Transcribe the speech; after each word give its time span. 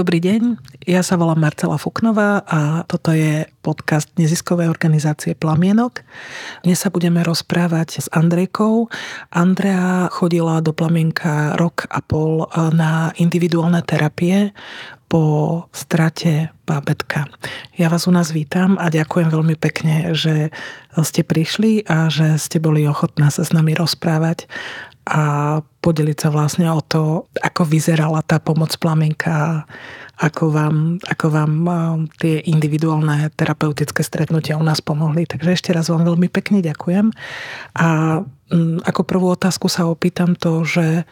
Dobrý 0.00 0.16
deň, 0.16 0.56
ja 0.88 1.04
sa 1.04 1.20
volám 1.20 1.44
Marcela 1.44 1.76
Fuknová 1.76 2.40
a 2.48 2.88
toto 2.88 3.12
je 3.12 3.44
podcast 3.60 4.08
neziskovej 4.16 4.72
organizácie 4.72 5.36
Plamienok. 5.36 6.00
Dnes 6.64 6.80
sa 6.80 6.88
budeme 6.88 7.20
rozprávať 7.20 8.00
s 8.00 8.06
Andrejkou. 8.08 8.88
Andrea 9.28 10.08
chodila 10.08 10.64
do 10.64 10.72
Plamienka 10.72 11.52
rok 11.60 11.84
a 11.92 12.00
pol 12.00 12.48
na 12.72 13.12
individuálne 13.20 13.84
terapie 13.84 14.56
po 15.12 15.68
strate 15.74 16.48
bábetka. 16.64 17.28
Ja 17.76 17.92
vás 17.92 18.08
u 18.08 18.14
nás 18.16 18.32
vítam 18.32 18.80
a 18.80 18.88
ďakujem 18.88 19.28
veľmi 19.28 19.58
pekne, 19.60 20.16
že 20.16 20.48
ste 20.96 21.26
prišli 21.28 21.84
a 21.84 22.08
že 22.08 22.40
ste 22.40 22.56
boli 22.56 22.88
ochotná 22.88 23.28
sa 23.28 23.44
s 23.44 23.52
nami 23.52 23.76
rozprávať 23.76 24.48
a 25.10 25.22
podeliť 25.82 26.16
sa 26.22 26.30
vlastne 26.30 26.70
o 26.70 26.78
to, 26.78 27.26
ako 27.42 27.66
vyzerala 27.66 28.22
tá 28.22 28.38
pomoc 28.38 28.70
plamienka, 28.78 29.66
ako 30.22 30.54
vám, 30.54 30.76
ako 31.02 31.26
vám 31.34 31.52
tie 32.22 32.38
individuálne 32.46 33.34
terapeutické 33.34 34.06
stretnutia 34.06 34.54
u 34.54 34.62
nás 34.62 34.78
pomohli. 34.78 35.26
Takže 35.26 35.50
ešte 35.50 35.74
raz 35.74 35.90
vám 35.90 36.06
veľmi 36.06 36.30
pekne 36.30 36.62
ďakujem. 36.62 37.10
A 37.74 38.20
mm, 38.54 38.86
ako 38.86 39.02
prvú 39.02 39.34
otázku 39.34 39.66
sa 39.66 39.90
opýtam 39.90 40.38
to, 40.38 40.62
že 40.62 41.02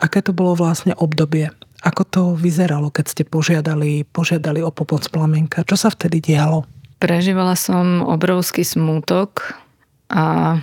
aké 0.00 0.24
to 0.24 0.32
bolo 0.32 0.56
vlastne 0.56 0.96
obdobie, 0.96 1.52
ako 1.84 2.02
to 2.08 2.22
vyzeralo, 2.40 2.88
keď 2.88 3.04
ste 3.12 3.22
požiadali, 3.28 4.08
požiadali 4.16 4.64
o 4.64 4.72
pomoc 4.72 5.04
plamienka? 5.12 5.60
Čo 5.68 5.76
sa 5.76 5.88
vtedy 5.92 6.24
dialo? 6.24 6.64
Prežívala 7.04 7.52
som 7.52 8.00
obrovský 8.00 8.64
smútok 8.64 9.60
a 10.08 10.56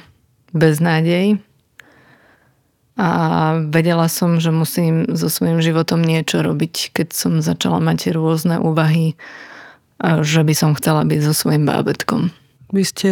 beznádej 0.57 1.37
a 2.93 3.09
vedela 3.73 4.05
som, 4.05 4.38
že 4.38 4.53
musím 4.53 5.09
so 5.17 5.25
svojím 5.25 5.65
životom 5.65 6.05
niečo 6.05 6.45
robiť, 6.45 6.93
keď 6.93 7.07
som 7.09 7.41
začala 7.41 7.81
mať 7.81 8.13
rôzne 8.13 8.61
úvahy, 8.61 9.17
že 10.03 10.45
by 10.45 10.53
som 10.53 10.77
chcela 10.77 11.01
byť 11.01 11.20
so 11.25 11.34
svojím 11.34 11.65
bábetkom. 11.65 12.29
Vy 12.70 12.84
ste 12.85 13.12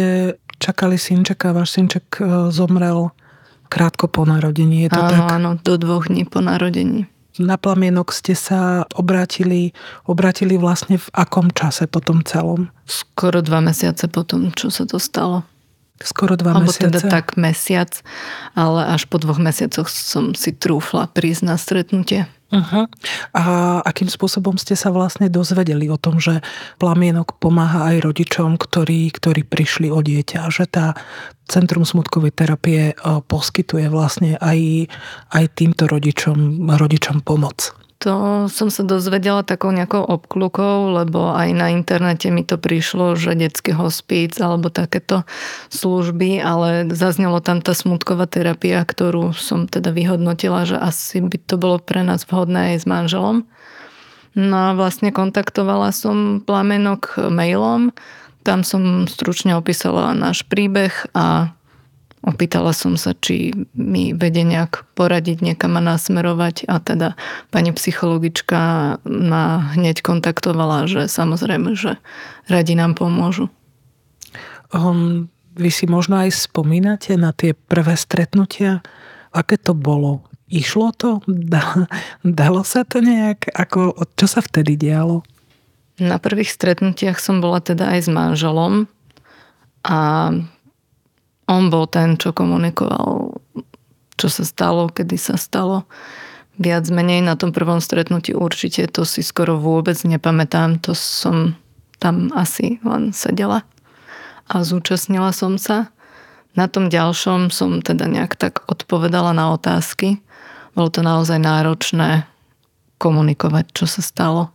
čakali 0.62 0.94
synčeka, 0.94 1.50
váš 1.50 1.74
synček 1.74 2.22
e, 2.22 2.50
zomrel 2.54 3.10
krátko 3.66 4.06
po 4.06 4.22
narodení, 4.22 4.86
je 4.86 4.90
to 4.94 5.02
áno, 5.02 5.10
tak? 5.10 5.20
Áno, 5.32 5.50
do 5.58 5.74
dvoch 5.80 6.06
dní 6.06 6.28
po 6.28 6.38
narodení. 6.38 7.10
Na 7.40 7.56
plamienok 7.56 8.12
ste 8.12 8.36
sa 8.36 8.84
obrátili, 8.92 9.72
obrátili 10.04 10.60
vlastne 10.60 11.00
v 11.00 11.08
akom 11.16 11.48
čase 11.48 11.88
po 11.88 12.04
tom 12.04 12.20
celom? 12.20 12.68
Skoro 12.84 13.40
dva 13.40 13.64
mesiace 13.64 14.04
po 14.06 14.22
tom, 14.22 14.52
čo 14.52 14.68
sa 14.68 14.84
to 14.84 15.00
stalo. 15.00 15.48
Skoro 16.04 16.34
dva 16.36 16.58
Alebo 16.58 16.70
mesiace. 16.70 16.90
teda 16.90 17.00
tak 17.06 17.38
mesiac, 17.38 17.90
ale 18.58 18.92
až 18.92 19.06
po 19.06 19.16
dvoch 19.18 19.38
mesiacoch 19.38 19.88
som 19.88 20.34
si 20.36 20.52
trúfla 20.52 21.08
prísť 21.10 21.42
na 21.46 21.56
stretnutie. 21.56 22.26
Uh-huh. 22.52 22.84
A 23.32 23.42
akým 23.80 24.12
spôsobom 24.12 24.60
ste 24.60 24.76
sa 24.76 24.92
vlastne 24.92 25.32
dozvedeli 25.32 25.88
o 25.88 25.96
tom, 25.96 26.20
že 26.20 26.44
plamienok 26.76 27.40
pomáha 27.40 27.96
aj 27.96 28.04
rodičom, 28.04 28.60
ktorí, 28.60 29.08
ktorí 29.08 29.48
prišli 29.48 29.88
o 29.88 30.04
dieťa, 30.04 30.52
že 30.52 30.68
tá 30.68 30.92
Centrum 31.48 31.88
smutkovej 31.88 32.32
terapie 32.36 32.92
e, 32.92 32.94
poskytuje 33.24 33.88
vlastne 33.88 34.36
aj, 34.36 34.88
aj 35.32 35.44
týmto 35.56 35.88
rodičom, 35.88 36.68
rodičom 36.68 37.24
pomoc? 37.24 37.72
To 38.02 38.50
som 38.50 38.66
sa 38.66 38.82
dozvedela 38.82 39.46
takou 39.46 39.70
nejakou 39.70 40.02
obklukou, 40.02 40.90
lebo 40.90 41.30
aj 41.38 41.54
na 41.54 41.70
internete 41.70 42.34
mi 42.34 42.42
to 42.42 42.58
prišlo, 42.58 43.14
že 43.14 43.38
detský 43.38 43.78
hospíc 43.78 44.42
alebo 44.42 44.74
takéto 44.74 45.22
služby, 45.70 46.42
ale 46.42 46.90
zaznelo 46.90 47.38
tam 47.38 47.62
tá 47.62 47.78
smutková 47.78 48.26
terapia, 48.26 48.82
ktorú 48.82 49.30
som 49.38 49.70
teda 49.70 49.94
vyhodnotila, 49.94 50.66
že 50.66 50.82
asi 50.82 51.22
by 51.22 51.38
to 51.46 51.54
bolo 51.54 51.78
pre 51.78 52.02
nás 52.02 52.26
vhodné 52.26 52.74
aj 52.74 52.76
s 52.82 52.86
manželom. 52.90 53.46
No 54.34 54.56
a 54.58 54.74
vlastne 54.74 55.14
kontaktovala 55.14 55.94
som 55.94 56.42
plamenok 56.42 57.30
mailom, 57.30 57.94
tam 58.42 58.66
som 58.66 59.06
stručne 59.06 59.54
opísala 59.54 60.10
náš 60.10 60.42
príbeh 60.42 60.90
a 61.14 61.54
Opýtala 62.22 62.70
som 62.70 62.94
sa, 62.94 63.18
či 63.18 63.50
mi 63.74 64.14
vede 64.14 64.46
nejak 64.46 64.86
poradiť, 64.94 65.42
niekam 65.42 65.74
ma 65.74 65.82
nasmerovať 65.82 66.70
a 66.70 66.78
teda 66.78 67.18
pani 67.50 67.74
psychologička 67.74 68.60
ma 69.02 69.44
hneď 69.74 70.06
kontaktovala, 70.06 70.86
že 70.86 71.10
samozrejme, 71.10 71.74
že 71.74 71.98
radi 72.46 72.78
nám 72.78 72.94
pomôžu. 72.94 73.50
Um, 74.70 75.34
vy 75.58 75.74
si 75.74 75.90
možno 75.90 76.22
aj 76.22 76.46
spomínate 76.46 77.18
na 77.18 77.34
tie 77.34 77.58
prvé 77.58 77.98
stretnutia? 77.98 78.86
Aké 79.34 79.58
to 79.58 79.74
bolo? 79.74 80.22
Išlo 80.46 80.94
to? 80.94 81.26
Dalo 82.22 82.62
sa 82.62 82.86
to 82.86 83.02
nejak? 83.02 83.50
Ako, 83.50 83.98
čo 84.14 84.26
sa 84.30 84.38
vtedy 84.38 84.78
dialo? 84.78 85.26
Na 85.98 86.22
prvých 86.22 86.54
stretnutiach 86.54 87.18
som 87.18 87.42
bola 87.42 87.58
teda 87.58 87.98
aj 87.98 88.00
s 88.06 88.08
manželom 88.08 88.86
a 89.82 90.30
on 91.52 91.68
bol 91.68 91.84
ten, 91.84 92.16
čo 92.16 92.32
komunikoval, 92.32 93.36
čo 94.16 94.26
sa 94.32 94.44
stalo, 94.46 94.88
kedy 94.88 95.20
sa 95.20 95.36
stalo. 95.36 95.84
Viac 96.60 96.84
menej 96.92 97.24
na 97.24 97.36
tom 97.36 97.52
prvom 97.52 97.80
stretnutí 97.80 98.36
určite 98.36 98.84
to 98.88 99.08
si 99.08 99.24
skoro 99.24 99.56
vôbec 99.56 99.96
nepamätám. 100.04 100.80
To 100.84 100.92
som 100.92 101.56
tam 101.96 102.28
asi 102.36 102.76
len 102.84 103.16
sedela 103.16 103.64
a 104.50 104.60
zúčastnila 104.60 105.32
som 105.32 105.56
sa. 105.56 105.88
Na 106.52 106.68
tom 106.68 106.92
ďalšom 106.92 107.48
som 107.48 107.80
teda 107.80 108.04
nejak 108.04 108.36
tak 108.36 108.60
odpovedala 108.68 109.32
na 109.32 109.56
otázky. 109.56 110.20
Bolo 110.76 110.92
to 110.92 111.00
naozaj 111.00 111.40
náročné 111.40 112.28
komunikovať, 113.00 113.72
čo 113.72 113.88
sa 113.88 114.04
stalo. 114.04 114.52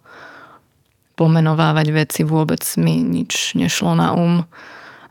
Pomenovávať 1.17 1.87
veci 1.89 2.21
vôbec 2.21 2.61
mi 2.77 3.01
nič 3.01 3.57
nešlo 3.57 3.97
na 3.97 4.13
um 4.13 4.45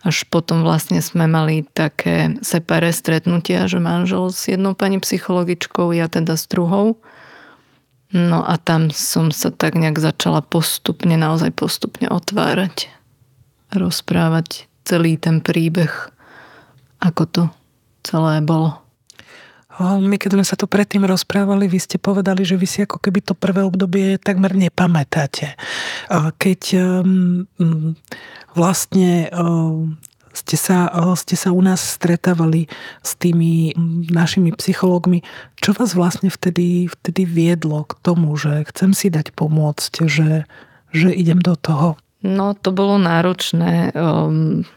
až 0.04 0.28
potom 0.28 0.66
vlastne 0.66 1.00
sme 1.00 1.24
mali 1.30 1.64
také 1.64 2.36
separé 2.44 2.92
stretnutia, 2.92 3.70
že 3.70 3.80
manžel 3.80 4.28
s 4.28 4.50
jednou 4.50 4.76
pani 4.76 5.00
psychologičkou, 5.00 5.94
ja 5.96 6.10
teda 6.10 6.36
s 6.36 6.44
druhou. 6.50 7.00
No 8.14 8.46
a 8.46 8.54
tam 8.56 8.94
som 8.94 9.34
sa 9.34 9.50
tak 9.50 9.74
nejak 9.74 9.98
začala 9.98 10.38
postupne, 10.38 11.18
naozaj 11.18 11.50
postupne 11.52 12.06
otvárať, 12.06 12.86
rozprávať 13.74 14.70
celý 14.86 15.18
ten 15.18 15.42
príbeh, 15.42 15.90
ako 17.02 17.22
to 17.26 17.42
celé 18.06 18.38
bolo. 18.40 18.78
My 19.76 20.16
keď 20.16 20.40
sme 20.40 20.44
sa 20.46 20.56
tu 20.56 20.64
predtým 20.64 21.04
rozprávali, 21.04 21.68
vy 21.68 21.76
ste 21.76 22.00
povedali, 22.00 22.48
že 22.48 22.56
vy 22.56 22.64
si 22.64 22.78
ako 22.80 22.96
keby 22.96 23.20
to 23.20 23.36
prvé 23.36 23.60
obdobie 23.60 24.16
takmer 24.16 24.56
nepamätáte. 24.56 25.52
Keď 26.40 26.62
um, 26.80 27.44
vlastne 28.56 29.28
ste 30.37 30.56
sa, 30.61 30.93
ste 31.17 31.37
sa 31.37 31.49
u 31.53 31.61
nás 31.65 31.81
stretávali 31.81 32.69
s 33.00 33.17
tými 33.17 33.72
našimi 34.12 34.53
psychológmi. 34.53 35.25
Čo 35.56 35.72
vás 35.72 35.97
vlastne 35.97 36.28
vtedy, 36.28 36.93
vtedy 36.93 37.25
viedlo 37.25 37.89
k 37.89 37.97
tomu, 38.05 38.37
že 38.37 38.69
chcem 38.69 38.93
si 38.93 39.09
dať 39.09 39.33
pomôcť, 39.33 39.93
že, 40.05 40.44
že 40.93 41.09
idem 41.09 41.41
do 41.41 41.56
toho? 41.56 41.97
No, 42.21 42.53
to 42.53 42.72
bolo 42.72 43.00
náročné. 43.00 43.97
Um, 43.97 44.69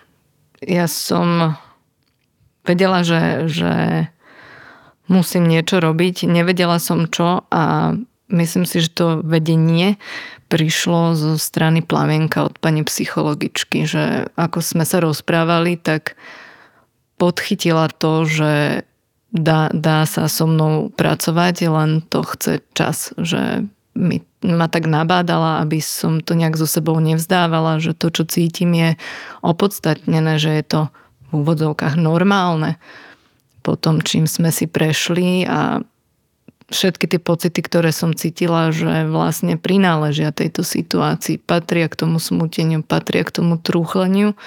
ja 0.64 0.88
som 0.88 1.60
vedela, 2.64 3.04
že, 3.04 3.52
že 3.52 3.74
musím 5.12 5.50
niečo 5.50 5.84
robiť. 5.84 6.24
Nevedela 6.24 6.80
som 6.80 7.10
čo 7.12 7.44
a 7.52 7.96
myslím 8.30 8.66
si, 8.66 8.82
že 8.82 8.94
to 8.94 9.22
vedenie 9.26 9.98
prišlo 10.50 11.14
zo 11.14 11.34
strany 11.38 11.86
plamienka 11.86 12.46
od 12.46 12.58
pani 12.58 12.82
psychologičky, 12.82 13.86
že 13.86 14.30
ako 14.34 14.62
sme 14.66 14.86
sa 14.86 15.02
rozprávali, 15.02 15.78
tak 15.78 16.18
podchytila 17.22 17.92
to, 17.94 18.26
že 18.26 18.54
dá, 19.30 19.70
dá 19.70 20.10
sa 20.10 20.26
so 20.26 20.50
mnou 20.50 20.90
pracovať, 20.90 21.70
len 21.70 22.02
to 22.02 22.26
chce 22.26 22.66
čas, 22.74 23.14
že 23.20 23.66
mi, 23.94 24.26
ma 24.42 24.72
tak 24.72 24.90
nabádala, 24.90 25.62
aby 25.62 25.84
som 25.84 26.24
to 26.24 26.34
nejak 26.34 26.58
so 26.58 26.66
sebou 26.66 26.98
nevzdávala, 26.98 27.78
že 27.84 27.94
to, 27.94 28.10
čo 28.10 28.24
cítim, 28.26 28.74
je 28.74 28.90
opodstatnené, 29.46 30.42
že 30.42 30.50
je 30.62 30.64
to 30.66 30.82
v 31.30 31.46
úvodzovkách 31.46 32.00
normálne 32.00 32.82
po 33.60 33.76
tom, 33.76 34.02
čím 34.02 34.26
sme 34.26 34.50
si 34.50 34.66
prešli 34.66 35.44
a 35.46 35.84
všetky 36.70 37.06
tie 37.10 37.20
pocity, 37.22 37.60
ktoré 37.60 37.90
som 37.90 38.14
cítila, 38.14 38.70
že 38.70 39.10
vlastne 39.10 39.58
prináležia 39.58 40.34
tejto 40.34 40.62
situácii, 40.62 41.42
patria 41.42 41.90
k 41.90 42.00
tomu 42.06 42.22
smuteniu, 42.22 42.86
patria 42.86 43.26
k 43.26 43.42
tomu 43.42 43.58
trúchleniu. 43.58 44.38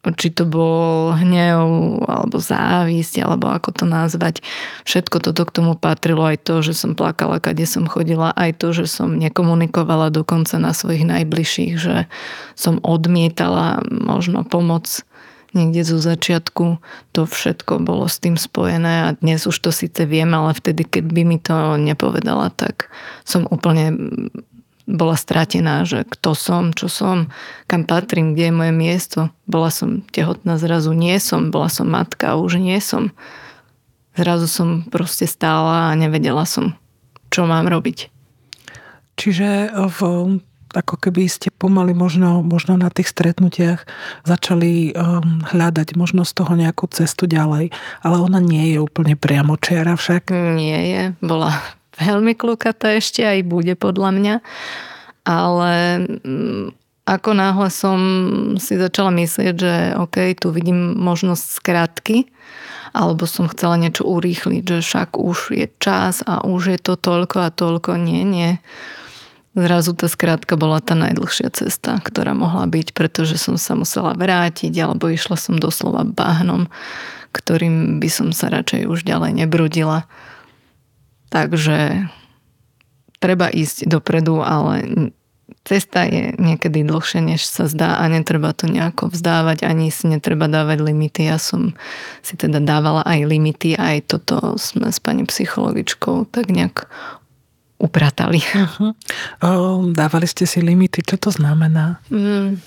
Či 0.00 0.32
to 0.32 0.48
bol 0.48 1.12
hnev, 1.12 1.60
alebo 2.08 2.40
závisť, 2.40 3.20
alebo 3.20 3.52
ako 3.52 3.68
to 3.68 3.84
nazvať. 3.84 4.40
Všetko 4.88 5.20
toto 5.20 5.44
k 5.44 5.52
tomu 5.60 5.76
patrilo 5.76 6.24
aj 6.24 6.40
to, 6.40 6.64
že 6.64 6.72
som 6.72 6.96
plakala, 6.96 7.36
kade 7.36 7.68
som 7.68 7.84
chodila, 7.84 8.32
aj 8.32 8.64
to, 8.64 8.72
že 8.72 8.88
som 8.88 9.20
nekomunikovala 9.20 10.08
dokonca 10.08 10.56
na 10.56 10.72
svojich 10.72 11.04
najbližších, 11.04 11.72
že 11.76 12.08
som 12.56 12.80
odmietala 12.80 13.84
možno 13.92 14.40
pomoc 14.40 15.04
niekde 15.52 15.82
zo 15.82 15.98
začiatku 15.98 16.78
to 17.10 17.22
všetko 17.26 17.82
bolo 17.82 18.06
s 18.06 18.22
tým 18.22 18.38
spojené 18.38 19.10
a 19.10 19.16
dnes 19.18 19.46
už 19.46 19.56
to 19.58 19.70
síce 19.74 20.02
viem, 20.06 20.30
ale 20.30 20.54
vtedy, 20.54 20.86
keď 20.86 21.04
by 21.10 21.22
mi 21.26 21.38
to 21.38 21.76
nepovedala, 21.76 22.54
tak 22.54 22.92
som 23.26 23.46
úplne 23.50 23.94
bola 24.90 25.14
stratená, 25.14 25.86
že 25.86 26.02
kto 26.02 26.34
som, 26.34 26.74
čo 26.74 26.90
som, 26.90 27.30
kam 27.70 27.86
patrím, 27.86 28.34
kde 28.34 28.50
je 28.50 28.58
moje 28.58 28.72
miesto. 28.74 29.20
Bola 29.46 29.70
som 29.70 30.02
tehotná, 30.10 30.58
zrazu 30.58 30.90
nie 30.90 31.14
som, 31.22 31.54
bola 31.54 31.70
som 31.70 31.86
matka, 31.86 32.34
už 32.34 32.58
nie 32.58 32.82
som. 32.82 33.14
Zrazu 34.18 34.50
som 34.50 34.82
proste 34.90 35.30
stála 35.30 35.94
a 35.94 35.98
nevedela 35.98 36.42
som, 36.42 36.74
čo 37.30 37.46
mám 37.46 37.70
robiť. 37.70 38.10
Čiže 39.14 39.70
v 39.70 39.98
ako 40.70 40.94
keby 40.98 41.26
ste 41.26 41.50
pomaly 41.50 41.92
možno, 41.92 42.46
možno 42.46 42.78
na 42.78 42.88
tých 42.90 43.10
stretnutiach 43.10 43.84
začali 44.22 44.94
um, 44.94 45.42
hľadať 45.50 45.98
možno 45.98 46.22
z 46.22 46.32
toho 46.36 46.54
nejakú 46.54 46.86
cestu 46.94 47.26
ďalej, 47.26 47.74
ale 48.02 48.16
ona 48.18 48.38
nie 48.38 48.74
je 48.74 48.78
úplne 48.78 49.18
priamo 49.18 49.58
čiara 49.58 49.98
však. 49.98 50.30
Nie 50.54 50.80
je, 50.86 51.02
bola 51.18 51.58
veľmi 51.98 52.38
klukatá 52.38 52.94
ešte 52.96 53.26
aj 53.26 53.40
bude 53.44 53.74
podľa 53.74 54.10
mňa, 54.14 54.34
ale 55.26 55.72
mm, 56.22 56.64
ako 57.10 57.30
náhle 57.34 57.68
som 57.74 57.98
si 58.62 58.78
začala 58.78 59.10
myslieť, 59.10 59.54
že 59.58 59.74
OK, 59.98 60.16
tu 60.38 60.54
vidím 60.54 60.94
možnosť 60.94 61.44
skratky, 61.50 62.18
alebo 62.94 63.26
som 63.26 63.50
chcela 63.50 63.78
niečo 63.78 64.06
urýchliť, 64.06 64.62
že 64.66 64.78
však 64.82 65.18
už 65.18 65.38
je 65.54 65.66
čas 65.78 66.22
a 66.26 66.42
už 66.46 66.74
je 66.74 66.78
to 66.78 66.94
toľko 66.98 67.46
a 67.46 67.50
toľko. 67.54 67.98
Nie, 67.98 68.22
nie 68.26 68.50
Zrazu 69.50 69.98
tá 69.98 70.06
skrátka 70.06 70.54
bola 70.54 70.78
tá 70.78 70.94
najdlhšia 70.94 71.50
cesta, 71.50 71.98
ktorá 71.98 72.38
mohla 72.38 72.70
byť, 72.70 72.94
pretože 72.94 73.34
som 73.34 73.58
sa 73.58 73.74
musela 73.74 74.14
vrátiť 74.14 74.70
alebo 74.78 75.10
išla 75.10 75.34
som 75.34 75.58
doslova 75.58 76.06
bahnom, 76.06 76.70
ktorým 77.34 77.98
by 77.98 78.06
som 78.06 78.28
sa 78.30 78.46
radšej 78.46 78.86
už 78.86 79.02
ďalej 79.02 79.42
nebrudila. 79.42 80.06
Takže 81.34 82.06
treba 83.18 83.50
ísť 83.50 83.90
dopredu, 83.90 84.38
ale 84.38 85.10
cesta 85.66 86.06
je 86.06 86.34
niekedy 86.38 86.86
dlhšia, 86.86 87.18
než 87.18 87.42
sa 87.42 87.66
zdá 87.66 87.98
a 87.98 88.06
netreba 88.06 88.54
to 88.54 88.70
nejako 88.70 89.10
vzdávať, 89.10 89.66
ani 89.66 89.90
si 89.90 90.06
netreba 90.10 90.46
dávať 90.46 90.78
limity. 90.78 91.26
Ja 91.26 91.42
som 91.42 91.74
si 92.22 92.34
teda 92.38 92.62
dávala 92.62 93.02
aj 93.02 93.26
limity, 93.26 93.74
aj 93.74 94.14
toto 94.14 94.54
sme 94.62 94.94
s 94.94 95.02
pani 95.02 95.26
psychologičkou 95.26 96.30
tak 96.30 96.50
nejak 96.54 96.86
upratali. 97.80 98.44
Uh-huh. 98.44 98.92
dávali 99.96 100.28
ste 100.28 100.44
si 100.44 100.60
limity, 100.60 101.00
čo 101.00 101.16
to 101.16 101.32
znamená? 101.32 101.98
Mm. 102.12 102.60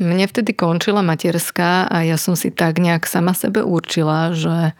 Mne 0.00 0.24
vtedy 0.28 0.52
končila 0.52 1.00
materská 1.00 1.88
a 1.88 2.04
ja 2.04 2.20
som 2.20 2.36
si 2.36 2.52
tak 2.52 2.80
nejak 2.80 3.08
sama 3.08 3.32
sebe 3.32 3.64
určila, 3.64 4.32
že 4.36 4.76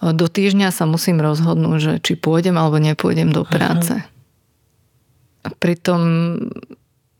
do 0.00 0.26
týždňa 0.28 0.72
sa 0.72 0.88
musím 0.88 1.20
rozhodnúť, 1.20 1.78
že 1.80 1.92
či 2.00 2.12
pôjdem 2.16 2.56
alebo 2.56 2.80
nepôjdem 2.80 3.32
do 3.32 3.44
práce. 3.44 4.00
Uh-huh. 4.00 5.52
Pritom 5.60 6.00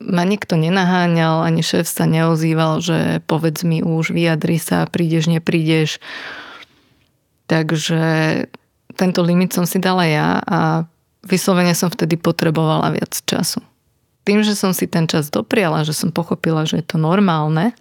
ma 0.00 0.24
nikto 0.24 0.56
nenaháňal, 0.56 1.44
ani 1.44 1.60
šéf 1.60 1.84
sa 1.84 2.08
neozýval, 2.08 2.80
že 2.80 3.20
povedz 3.28 3.68
mi 3.68 3.84
už, 3.84 4.16
vyjadri 4.16 4.56
sa, 4.56 4.88
prídeš, 4.88 5.28
neprídeš. 5.28 6.00
Takže 7.44 8.00
tento 9.00 9.24
limit 9.24 9.56
som 9.56 9.64
si 9.64 9.80
dala 9.80 10.04
ja 10.04 10.44
a 10.44 10.84
vyslovene 11.24 11.72
som 11.72 11.88
vtedy 11.88 12.20
potrebovala 12.20 12.92
viac 12.92 13.16
času. 13.24 13.64
Tým, 14.28 14.44
že 14.44 14.52
som 14.52 14.76
si 14.76 14.84
ten 14.84 15.08
čas 15.08 15.32
dopriala, 15.32 15.88
že 15.88 15.96
som 15.96 16.12
pochopila, 16.12 16.68
že 16.68 16.84
je 16.84 16.86
to 16.92 16.96
normálne, 17.00 17.72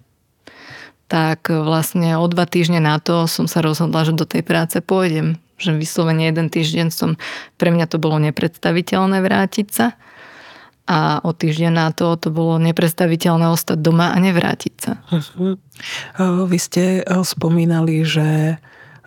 tak 1.12 1.52
vlastne 1.52 2.16
o 2.16 2.24
dva 2.24 2.48
týždne 2.48 2.80
na 2.80 2.96
to 2.96 3.28
som 3.28 3.44
sa 3.44 3.60
rozhodla, 3.60 4.08
že 4.08 4.16
do 4.16 4.24
tej 4.24 4.40
práce 4.40 4.80
pôjdem. 4.80 5.36
Že 5.60 5.76
vyslovene 5.76 6.24
jeden 6.24 6.48
týždeň 6.48 6.88
som, 6.88 7.20
pre 7.60 7.68
mňa 7.68 7.84
to 7.92 8.00
bolo 8.00 8.16
nepredstaviteľné 8.16 9.20
vrátiť 9.20 9.68
sa 9.68 9.92
a 10.88 11.20
o 11.20 11.36
týždeň 11.36 11.70
na 11.76 11.92
to 11.92 12.16
to 12.16 12.32
bolo 12.32 12.56
nepredstaviteľné 12.56 13.52
ostať 13.52 13.78
doma 13.78 14.10
a 14.10 14.16
nevrátiť 14.16 14.74
sa. 14.80 14.92
Uh-huh. 15.12 15.60
Vy 16.48 16.58
ste 16.58 17.04
spomínali, 17.04 18.00
že 18.02 18.56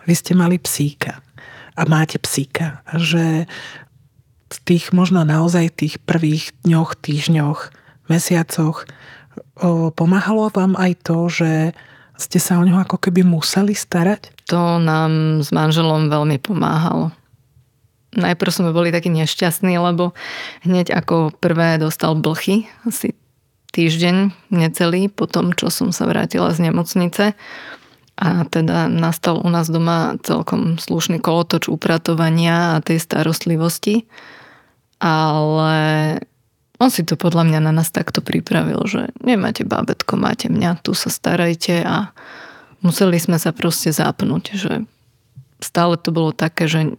vy 0.06 0.14
ste 0.14 0.38
mali 0.38 0.62
psíka 0.62 1.24
a 1.74 1.82
máte 1.86 2.22
psíka. 2.22 2.82
Že 2.94 3.46
v 4.54 4.58
tých 4.62 4.94
možno 4.94 5.26
naozaj 5.26 5.74
tých 5.74 5.98
prvých 6.02 6.54
dňoch, 6.62 6.94
týždňoch, 6.94 7.60
mesiacoch 8.06 8.86
pomáhalo 9.94 10.50
vám 10.54 10.78
aj 10.78 10.92
to, 11.02 11.18
že 11.30 11.50
ste 12.14 12.38
sa 12.38 12.62
o 12.62 12.66
ňoho 12.66 12.86
ako 12.86 13.02
keby 13.02 13.26
museli 13.26 13.74
starať? 13.74 14.30
To 14.50 14.78
nám 14.78 15.42
s 15.42 15.50
manželom 15.50 16.06
veľmi 16.06 16.38
pomáhalo. 16.38 17.10
Najprv 18.14 18.50
sme 18.54 18.70
boli 18.70 18.94
takí 18.94 19.10
nešťastní, 19.10 19.74
lebo 19.74 20.14
hneď 20.62 20.94
ako 20.94 21.34
prvé 21.34 21.82
dostal 21.82 22.14
blchy, 22.14 22.70
asi 22.86 23.18
týždeň 23.74 24.30
necelý 24.54 25.10
po 25.10 25.26
tom, 25.26 25.50
čo 25.50 25.66
som 25.66 25.90
sa 25.90 26.06
vrátila 26.06 26.54
z 26.54 26.70
nemocnice 26.70 27.34
a 28.14 28.46
teda 28.46 28.86
nastal 28.86 29.42
u 29.42 29.48
nás 29.50 29.66
doma 29.66 30.14
celkom 30.22 30.78
slušný 30.78 31.18
kolotoč 31.18 31.66
upratovania 31.66 32.78
a 32.78 32.82
tej 32.84 33.02
starostlivosti. 33.02 34.06
Ale 35.02 35.74
on 36.78 36.90
si 36.90 37.02
to 37.02 37.18
podľa 37.18 37.50
mňa 37.50 37.60
na 37.60 37.72
nás 37.74 37.90
takto 37.90 38.22
pripravil, 38.22 38.78
že 38.86 39.10
nemáte 39.18 39.66
bábetko, 39.66 40.14
máte 40.14 40.46
mňa, 40.46 40.82
tu 40.86 40.94
sa 40.94 41.10
starajte 41.10 41.82
a 41.82 42.14
museli 42.82 43.18
sme 43.18 43.38
sa 43.38 43.50
proste 43.50 43.90
zapnúť, 43.90 44.44
že 44.54 44.72
stále 45.58 45.98
to 45.98 46.14
bolo 46.14 46.30
také, 46.30 46.70
že 46.70 46.94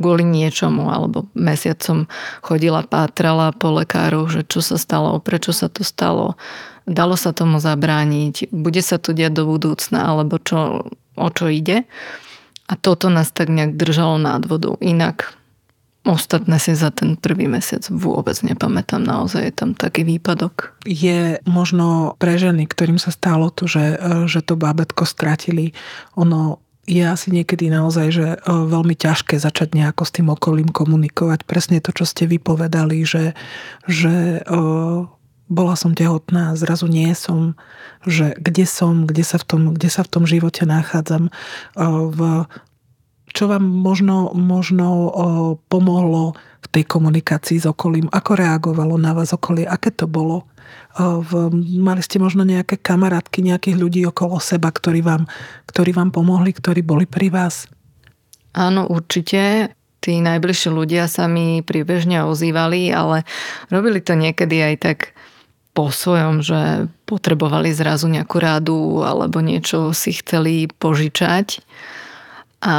kvôli 0.00 0.24
niečomu, 0.24 0.88
alebo 0.88 1.28
mesiacom 1.36 2.08
chodila, 2.40 2.80
pátrala 2.80 3.52
po 3.52 3.76
lekároch, 3.76 4.32
že 4.32 4.42
čo 4.48 4.64
sa 4.64 4.80
stalo, 4.80 5.20
prečo 5.20 5.52
sa 5.52 5.68
to 5.68 5.84
stalo, 5.84 6.40
dalo 6.90 7.14
sa 7.14 7.30
tomu 7.30 7.62
zabrániť, 7.62 8.50
bude 8.50 8.82
sa 8.82 8.98
to 8.98 9.14
diať 9.14 9.38
do 9.38 9.44
budúcna, 9.46 10.10
alebo 10.10 10.42
čo, 10.42 10.90
o 11.14 11.28
čo 11.30 11.46
ide. 11.46 11.86
A 12.66 12.74
toto 12.74 13.06
nás 13.10 13.30
tak 13.30 13.50
nejak 13.50 13.78
držalo 13.78 14.18
nad 14.18 14.42
vodu. 14.46 14.74
Inak 14.82 15.40
Ostatné 16.00 16.56
si 16.56 16.72
za 16.72 16.88
ten 16.88 17.12
prvý 17.12 17.44
mesiac 17.44 17.84
vôbec 17.92 18.32
nepamätám, 18.40 19.04
naozaj 19.04 19.42
je 19.44 19.52
tam 19.52 19.76
taký 19.76 20.08
výpadok. 20.08 20.72
Je 20.88 21.36
možno 21.44 22.16
pre 22.16 22.40
ženy, 22.40 22.64
ktorým 22.64 22.96
sa 22.96 23.12
stalo 23.12 23.52
to, 23.52 23.68
že, 23.68 24.00
že 24.24 24.40
to 24.40 24.56
bábetko 24.56 25.04
stratili, 25.04 25.76
ono 26.16 26.56
je 26.88 27.04
asi 27.04 27.28
niekedy 27.30 27.68
naozaj, 27.68 28.06
že 28.10 28.26
e, 28.34 28.38
veľmi 28.48 28.96
ťažké 28.96 29.36
začať 29.36 29.76
nejako 29.76 30.02
s 30.08 30.14
tým 30.16 30.32
okolím 30.32 30.72
komunikovať. 30.72 31.44
Presne 31.44 31.84
to, 31.84 31.92
čo 31.92 32.08
ste 32.08 32.24
vypovedali, 32.24 33.04
že, 33.04 33.36
že 33.84 34.40
e, 34.40 34.60
bola 35.50 35.74
som 35.74 35.98
tehotná, 35.98 36.54
zrazu 36.54 36.86
nie 36.86 37.10
som, 37.18 37.58
že 38.06 38.38
kde 38.38 38.64
som, 38.64 39.04
kde 39.04 39.26
sa 39.26 39.36
v 39.36 39.44
tom, 39.44 39.62
kde 39.74 39.90
sa 39.90 40.06
v 40.06 40.10
tom 40.14 40.24
živote 40.24 40.62
nachádzam. 40.62 41.26
V, 42.14 42.18
čo 43.34 43.44
vám 43.50 43.66
možno, 43.66 44.30
možno 44.30 45.10
pomohlo 45.66 46.38
v 46.62 46.66
tej 46.70 46.86
komunikácii 46.86 47.58
s 47.58 47.66
okolím? 47.66 48.06
Ako 48.14 48.38
reagovalo 48.38 48.94
na 48.94 49.10
vás 49.10 49.34
okolie? 49.34 49.66
Aké 49.66 49.90
to 49.90 50.06
bolo? 50.06 50.46
v, 50.98 51.30
mali 51.78 52.02
ste 52.02 52.18
možno 52.18 52.42
nejaké 52.42 52.78
kamarátky, 52.78 53.42
nejakých 53.42 53.76
ľudí 53.78 54.00
okolo 54.06 54.42
seba, 54.42 54.70
ktorí 54.70 55.02
vám, 55.02 55.26
ktorí 55.70 55.94
vám 55.94 56.10
pomohli, 56.10 56.50
ktorí 56.54 56.82
boli 56.82 57.06
pri 57.06 57.30
vás? 57.30 57.66
Áno, 58.54 58.86
určite. 58.90 59.74
Tí 60.00 60.16
najbližší 60.18 60.72
ľudia 60.72 61.06
sa 61.12 61.28
mi 61.28 61.60
priebežne 61.60 62.24
ozývali, 62.24 62.88
ale 62.88 63.28
robili 63.68 64.00
to 64.00 64.16
niekedy 64.16 64.64
aj 64.64 64.74
tak 64.80 64.98
po 65.80 65.88
svojom, 65.88 66.44
že 66.44 66.92
potrebovali 67.08 67.72
zrazu 67.72 68.04
nejakú 68.12 68.36
rádu 68.36 69.00
alebo 69.00 69.40
niečo 69.40 69.96
si 69.96 70.12
chceli 70.12 70.68
požičať. 70.68 71.64
A 72.60 72.76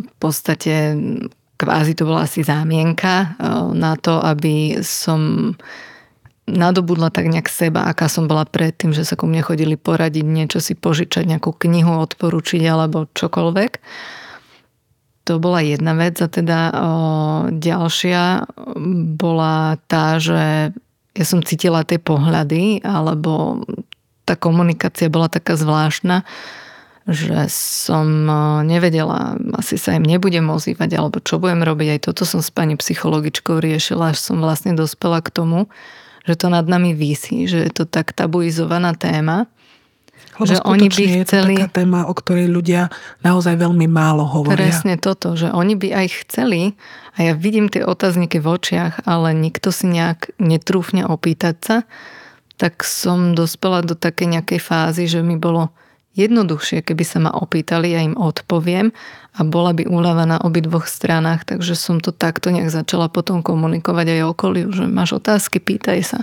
v 0.00 0.14
podstate 0.16 0.96
kvázi 1.60 1.92
to 1.92 2.08
bola 2.08 2.24
asi 2.24 2.40
zámienka 2.40 3.36
eh, 3.36 3.60
na 3.76 4.00
to, 4.00 4.24
aby 4.24 4.80
som 4.80 5.52
nadobudla 6.48 7.12
tak 7.12 7.28
nejak 7.28 7.46
seba, 7.46 7.86
aká 7.86 8.08
som 8.08 8.24
bola 8.24 8.48
predtým, 8.48 8.96
že 8.96 9.04
sa 9.04 9.14
ku 9.14 9.28
mne 9.28 9.44
chodili 9.44 9.76
poradiť, 9.76 10.24
niečo 10.24 10.58
si 10.58 10.72
požičať, 10.72 11.28
nejakú 11.28 11.52
knihu 11.54 12.00
odporučiť 12.00 12.64
alebo 12.66 13.06
čokoľvek. 13.12 13.72
To 15.30 15.38
bola 15.38 15.62
jedna 15.62 15.94
vec 15.94 16.18
a 16.18 16.26
teda 16.26 16.58
o, 16.74 16.80
ďalšia 17.54 18.50
bola 19.14 19.78
tá, 19.86 20.18
že 20.18 20.74
ja 21.16 21.24
som 21.26 21.42
cítila 21.42 21.82
tie 21.82 21.98
pohľady 21.98 22.86
alebo 22.86 23.64
tá 24.28 24.38
komunikácia 24.38 25.10
bola 25.10 25.26
taká 25.26 25.58
zvláštna, 25.58 26.22
že 27.10 27.50
som 27.50 28.06
nevedela, 28.62 29.34
asi 29.58 29.74
sa 29.74 29.98
im 29.98 30.06
nebudem 30.06 30.46
ozývať 30.46 30.94
alebo 30.94 31.18
čo 31.18 31.42
budem 31.42 31.66
robiť. 31.66 31.88
Aj 31.98 32.00
toto 32.06 32.22
som 32.22 32.38
s 32.38 32.54
pani 32.54 32.78
psychologičkou 32.78 33.58
riešila, 33.58 34.14
až 34.14 34.22
som 34.22 34.38
vlastne 34.38 34.78
dospela 34.78 35.18
k 35.18 35.34
tomu, 35.34 35.66
že 36.22 36.38
to 36.38 36.46
nad 36.46 36.68
nami 36.70 36.94
vysí, 36.94 37.50
že 37.50 37.66
je 37.66 37.72
to 37.74 37.84
tak 37.90 38.14
tabuizovaná 38.14 38.94
téma. 38.94 39.50
Lebo 40.40 40.48
že 40.48 40.58
oni 40.64 40.88
by 40.88 41.04
chceli... 41.28 41.54
je 41.54 41.60
to 41.60 41.68
taká 41.68 41.84
téma, 41.84 42.08
o 42.08 42.14
ktorej 42.16 42.48
ľudia 42.48 42.88
naozaj 43.20 43.60
veľmi 43.60 43.84
málo 43.84 44.24
hovoria. 44.24 44.56
Presne 44.56 44.96
toto, 44.96 45.36
že 45.36 45.52
oni 45.52 45.76
by 45.76 45.88
aj 45.92 46.06
chceli 46.24 46.74
a 47.14 47.28
ja 47.28 47.32
vidím 47.36 47.68
tie 47.68 47.84
otázniky 47.84 48.40
v 48.40 48.46
očiach, 48.48 49.04
ale 49.04 49.36
nikto 49.36 49.68
si 49.68 49.92
nejak 49.92 50.32
netrúfne 50.40 51.04
opýtať 51.04 51.56
sa, 51.60 51.76
tak 52.56 52.84
som 52.84 53.36
dospela 53.36 53.84
do 53.84 53.92
také 53.92 54.24
nejakej 54.24 54.60
fázy, 54.60 55.04
že 55.08 55.20
mi 55.20 55.36
bolo 55.36 55.72
jednoduchšie, 56.18 56.82
keby 56.82 57.04
sa 57.06 57.18
ma 57.22 57.30
opýtali, 57.30 57.94
ja 57.94 58.02
im 58.02 58.18
odpoviem 58.18 58.90
a 59.38 59.40
bola 59.46 59.70
by 59.70 59.86
úľava 59.86 60.26
na 60.26 60.38
obidvoch 60.42 60.90
stranách, 60.90 61.46
takže 61.46 61.78
som 61.78 62.02
to 62.02 62.10
takto 62.10 62.50
nejak 62.50 62.68
začala 62.68 63.06
potom 63.06 63.40
komunikovať 63.46 64.18
aj 64.18 64.20
okoliu, 64.26 64.68
že 64.74 64.90
máš 64.90 65.22
otázky, 65.22 65.62
pýtaj 65.62 66.00
sa. 66.02 66.20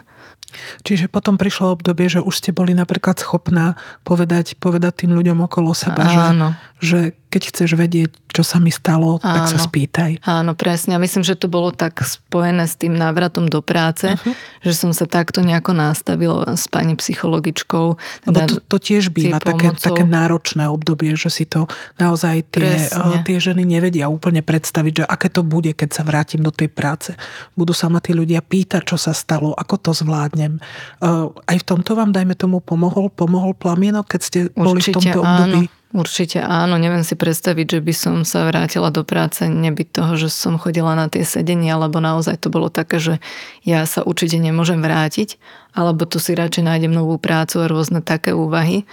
Čiže 0.84 1.12
potom 1.12 1.36
prišlo 1.36 1.76
obdobie, 1.76 2.08
že 2.08 2.24
už 2.24 2.40
ste 2.40 2.56
boli 2.56 2.72
napríklad 2.72 3.20
schopná 3.20 3.76
povedať, 4.08 4.56
povedať 4.56 5.04
tým 5.04 5.12
ľuďom 5.14 5.44
okolo 5.44 5.76
seba, 5.76 6.08
Áno. 6.08 6.56
Že, 6.78 7.18
keď 7.34 7.42
chceš 7.50 7.74
vedieť, 7.74 8.12
čo 8.30 8.46
sa 8.46 8.62
mi 8.62 8.70
stalo, 8.70 9.18
Áno. 9.20 9.34
tak 9.34 9.50
sa 9.50 9.58
spýtaj. 9.58 10.22
Áno, 10.30 10.54
presne. 10.54 10.94
A 10.94 11.02
myslím, 11.02 11.26
že 11.26 11.34
to 11.34 11.50
bolo 11.50 11.74
tak 11.74 12.06
spojené 12.06 12.70
s 12.70 12.78
tým 12.78 12.94
návratom 12.94 13.50
do 13.50 13.66
práce, 13.66 14.14
uh-huh. 14.14 14.34
že 14.62 14.74
som 14.78 14.94
sa 14.94 15.10
takto 15.10 15.42
nejako 15.42 15.74
nastavila 15.74 16.54
s 16.54 16.70
pani 16.70 16.94
psychologičkou. 16.94 17.86
Lebo 18.30 18.38
to, 18.46 18.62
to 18.62 18.78
tiež 18.78 19.10
býva 19.10 19.42
také, 19.42 19.74
také 19.74 20.06
náročné 20.06 20.70
obdobie, 20.70 21.18
že 21.18 21.34
si 21.34 21.50
to 21.50 21.66
naozaj 21.98 22.46
tie, 22.54 22.78
tie 23.26 23.38
ženy 23.42 23.66
nevedia 23.66 24.06
úplne 24.06 24.46
predstaviť, 24.46 25.02
že 25.02 25.06
aké 25.10 25.34
to 25.34 25.42
bude, 25.42 25.74
keď 25.74 25.90
sa 25.98 26.06
vrátim 26.06 26.46
do 26.46 26.54
tej 26.54 26.70
práce. 26.70 27.18
Budú 27.58 27.74
sa 27.74 27.90
ma 27.90 27.98
tí 27.98 28.14
ľudia 28.14 28.46
pýtať, 28.46 28.86
čo 28.86 29.02
sa 29.02 29.18
stalo, 29.18 29.58
ako 29.58 29.82
to 29.82 29.92
zvládnem. 29.98 30.62
Aj 31.02 31.58
v 31.58 31.66
tomto 31.66 31.98
vám, 31.98 32.14
dajme 32.14 32.38
tomu, 32.38 32.62
pomohol, 32.62 33.10
pomohol 33.10 33.58
plamienok, 33.58 34.06
keď 34.14 34.22
ste 34.22 34.40
Určite, 34.54 34.62
boli 34.62 34.80
v 34.86 34.94
tomto 34.94 35.20
období? 35.26 35.62
Áno. 35.66 35.77
Určite 35.96 36.44
áno, 36.44 36.76
neviem 36.76 37.08
si 37.08 37.16
predstaviť, 37.16 37.80
že 37.80 37.80
by 37.80 37.94
som 37.96 38.16
sa 38.28 38.44
vrátila 38.44 38.92
do 38.92 39.08
práce, 39.08 39.48
nebyť 39.48 39.88
toho, 39.96 40.20
že 40.20 40.28
som 40.28 40.60
chodila 40.60 41.00
na 41.00 41.08
tie 41.08 41.24
sedenia, 41.24 41.80
lebo 41.80 42.04
naozaj 42.04 42.44
to 42.44 42.52
bolo 42.52 42.68
také, 42.68 43.00
že 43.00 43.24
ja 43.64 43.88
sa 43.88 44.04
určite 44.04 44.36
nemôžem 44.36 44.84
vrátiť, 44.84 45.40
alebo 45.72 46.04
tu 46.04 46.20
si 46.20 46.36
radšej 46.36 46.68
nájdem 46.68 46.92
novú 46.92 47.16
prácu 47.16 47.64
a 47.64 47.72
rôzne 47.72 48.04
také 48.04 48.36
úvahy. 48.36 48.84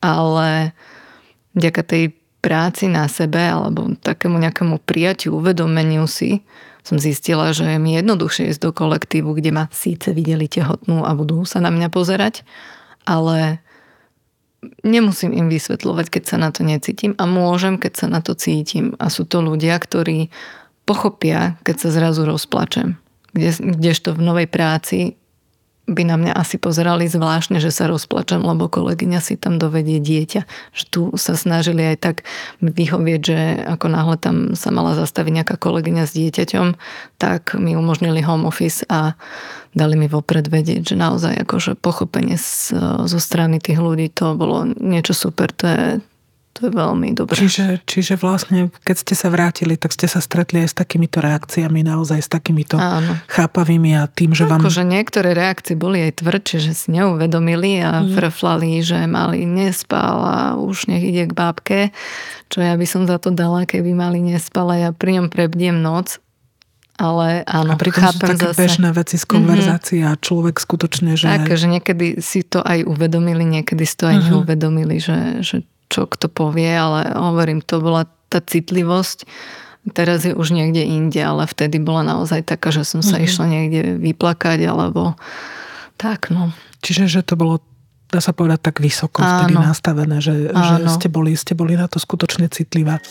Ale 0.00 0.72
vďaka 1.52 1.82
tej 1.84 2.04
práci 2.44 2.88
na 2.92 3.08
sebe 3.08 3.40
alebo 3.40 3.92
takému 3.96 4.36
nejakému 4.36 4.80
prijatiu, 4.84 5.36
uvedomeniu 5.40 6.04
si, 6.04 6.44
som 6.84 7.00
zistila, 7.00 7.56
že 7.56 7.64
je 7.64 7.80
mi 7.80 7.96
jednoduchšie 7.96 8.52
ísť 8.52 8.60
do 8.60 8.70
kolektívu, 8.76 9.32
kde 9.40 9.50
ma 9.56 9.64
síce 9.72 10.12
videli 10.12 10.44
tehotnú 10.44 11.08
a 11.08 11.16
budú 11.16 11.48
sa 11.48 11.64
na 11.64 11.72
mňa 11.72 11.88
pozerať, 11.88 12.44
ale 13.08 13.63
nemusím 14.84 15.32
im 15.34 15.46
vysvetľovať, 15.50 16.06
keď 16.08 16.22
sa 16.24 16.36
na 16.36 16.50
to 16.54 16.62
necítim 16.62 17.12
a 17.18 17.24
môžem, 17.24 17.80
keď 17.80 17.92
sa 18.04 18.06
na 18.06 18.20
to 18.20 18.36
cítim. 18.38 18.94
A 19.00 19.08
sú 19.08 19.24
to 19.24 19.40
ľudia, 19.42 19.76
ktorí 19.76 20.28
pochopia, 20.84 21.56
keď 21.64 21.76
sa 21.80 21.88
zrazu 21.90 22.28
rozplačem. 22.28 23.00
Kde, 23.34 23.50
kdežto 23.58 24.14
v 24.14 24.20
novej 24.22 24.48
práci 24.48 25.18
by 25.84 26.02
na 26.08 26.16
mňa 26.16 26.32
asi 26.32 26.56
pozerali 26.56 27.04
zvláštne, 27.04 27.60
že 27.60 27.68
sa 27.68 27.84
rozplačem, 27.84 28.40
lebo 28.40 28.72
kolegyňa 28.72 29.20
si 29.20 29.36
tam 29.36 29.60
dovedie 29.60 30.00
dieťa. 30.00 30.48
Že 30.72 30.84
tu 30.88 31.02
sa 31.20 31.36
snažili 31.36 31.84
aj 31.84 31.96
tak 32.00 32.16
vyhovieť, 32.64 33.20
že 33.20 33.38
ako 33.68 33.86
náhle 33.92 34.16
tam 34.16 34.36
sa 34.56 34.72
mala 34.72 34.96
zastaviť 34.96 35.32
nejaká 35.44 35.56
kolegyňa 35.60 36.08
s 36.08 36.16
dieťaťom, 36.16 36.66
tak 37.20 37.52
mi 37.60 37.76
umožnili 37.76 38.24
home 38.24 38.48
office 38.48 38.80
a 38.88 39.12
dali 39.76 40.00
mi 40.00 40.08
vopred 40.08 40.48
vedieť, 40.48 40.94
že 40.94 40.96
naozaj 40.96 41.44
akože 41.44 41.76
pochopenie 41.76 42.40
z, 42.40 42.72
zo 43.04 43.18
strany 43.20 43.60
tých 43.60 43.76
ľudí 43.76 44.08
to 44.08 44.32
bolo 44.38 44.64
niečo 44.64 45.12
super, 45.12 45.52
to 45.52 45.64
je, 45.68 45.84
to 46.54 46.70
je 46.70 46.72
veľmi 46.72 47.18
dobré. 47.18 47.34
Čiže, 47.34 47.82
čiže 47.82 48.14
vlastne, 48.14 48.70
keď 48.86 48.96
ste 49.02 49.14
sa 49.18 49.26
vrátili, 49.26 49.74
tak 49.74 49.90
ste 49.90 50.06
sa 50.06 50.22
stretli 50.22 50.62
aj 50.62 50.70
s 50.70 50.76
takýmito 50.78 51.18
reakciami, 51.18 51.82
naozaj 51.82 52.22
s 52.22 52.30
takýmito 52.30 52.78
Áno. 52.78 53.18
chápavými 53.26 53.98
a 53.98 54.06
tým, 54.06 54.38
že 54.38 54.46
vám... 54.46 54.62
Akože 54.62 54.86
niektoré 54.86 55.34
reakcie 55.34 55.74
boli 55.74 56.06
aj 56.06 56.22
tvrdšie, 56.22 56.58
že 56.62 56.72
si 56.78 56.94
neuvedomili 56.94 57.82
a 57.82 58.06
mm. 58.06 58.14
frflali, 58.14 58.86
že 58.86 59.02
mali 59.10 59.42
nespal 59.42 60.16
a 60.22 60.38
už 60.54 60.86
nech 60.86 61.02
ide 61.02 61.26
k 61.26 61.34
bábke, 61.34 61.78
čo 62.46 62.62
ja 62.62 62.78
by 62.78 62.86
som 62.86 63.10
za 63.10 63.18
to 63.18 63.34
dala, 63.34 63.66
keby 63.66 63.90
mali 63.90 64.22
nespal 64.22 64.70
a 64.70 64.76
ja 64.78 64.90
pri 64.94 65.18
ňom 65.18 65.26
prebdiem 65.34 65.82
noc 65.82 66.22
ale 66.94 67.42
áno, 67.42 67.74
a 67.74 67.76
pritom 67.78 68.06
chápem 68.06 68.38
sú 68.38 68.38
také 68.38 68.46
zase. 68.54 68.60
bežné 68.62 68.88
veci 68.94 69.16
z 69.18 69.26
konverzácií 69.26 69.98
mm-hmm. 69.98 70.14
a 70.14 70.22
človek 70.22 70.62
skutočne, 70.62 71.18
že... 71.18 71.26
Tak, 71.26 71.58
že 71.58 71.66
niekedy 71.66 72.22
si 72.22 72.46
to 72.46 72.62
aj 72.62 72.86
uvedomili, 72.86 73.42
niekedy 73.42 73.82
si 73.82 73.98
to 73.98 74.06
aj 74.06 74.14
mm-hmm. 74.14 74.30
neuvedomili, 74.30 74.96
že, 75.02 75.42
že 75.42 75.66
čo 75.88 76.08
kto 76.08 76.26
povie, 76.28 76.70
ale 76.70 77.12
hovorím, 77.12 77.60
to 77.64 77.80
bola 77.80 78.08
tá 78.28 78.40
citlivosť. 78.42 79.28
Teraz 79.92 80.24
je 80.24 80.32
už 80.32 80.56
niekde 80.56 80.80
inde, 80.80 81.20
ale 81.20 81.44
vtedy 81.44 81.76
bola 81.76 82.00
naozaj 82.02 82.44
taká, 82.48 82.72
že 82.72 82.88
som 82.88 83.04
sa 83.04 83.20
mm-hmm. 83.20 83.26
išla 83.28 83.46
niekde 83.46 83.80
vyplakať, 84.00 84.64
alebo 84.64 85.12
tak, 86.00 86.32
no. 86.32 86.56
Čiže, 86.80 87.08
že 87.08 87.20
to 87.20 87.36
bolo 87.36 87.60
dá 88.14 88.22
sa 88.22 88.30
povedať 88.30 88.70
tak 88.70 88.78
vysoko 88.78 89.26
Áno. 89.26 89.42
vtedy 89.42 89.54
nastavené, 89.58 90.22
že, 90.22 90.54
že 90.54 90.86
ste, 90.86 91.10
boli, 91.10 91.34
ste 91.34 91.58
boli 91.58 91.74
na 91.74 91.90
to 91.90 91.98
skutočne 91.98 92.46
citlivá. 92.46 93.02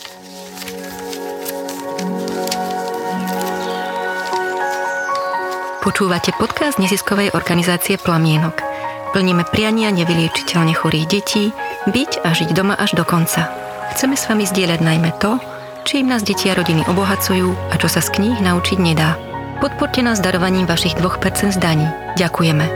Počúvate 5.84 6.32
podcast 6.40 6.80
neziskovej 6.80 7.36
organizácie 7.36 8.00
Plamienok. 8.00 8.73
Plníme 9.14 9.46
priania 9.46 9.94
nevyliečiteľne 9.94 10.74
chorých 10.74 11.06
detí, 11.06 11.54
byť 11.86 12.26
a 12.26 12.34
žiť 12.34 12.50
doma 12.50 12.74
až 12.74 12.98
do 12.98 13.06
konca. 13.06 13.46
Chceme 13.94 14.18
s 14.18 14.26
vami 14.26 14.42
zdieľať 14.42 14.82
najmä 14.82 15.14
to, 15.22 15.38
čím 15.86 16.10
nás 16.10 16.26
deti 16.26 16.50
a 16.50 16.58
rodiny 16.58 16.82
obohacujú 16.90 17.54
a 17.70 17.78
čo 17.78 17.86
sa 17.86 18.02
z 18.02 18.10
kníh 18.10 18.42
naučiť 18.42 18.74
nedá. 18.82 19.14
Podporte 19.62 20.02
nás 20.02 20.18
darovaním 20.18 20.66
vašich 20.66 20.98
2% 20.98 21.54
z 21.54 21.58
daní. 21.62 21.86
Ďakujeme. 22.18 22.66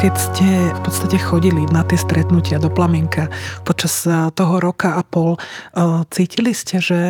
Keď 0.00 0.14
ste 0.16 0.48
v 0.48 0.80
podstate 0.80 1.20
chodili 1.20 1.68
na 1.68 1.84
tie 1.84 2.00
stretnutia 2.00 2.56
do 2.56 2.72
Plamienka 2.72 3.28
počas 3.68 4.08
eh, 4.08 4.32
toho 4.32 4.64
roka 4.64 4.96
a 4.96 5.04
pol, 5.04 5.36
eh, 5.36 6.08
cítili 6.08 6.56
ste, 6.56 6.80
že, 6.80 7.02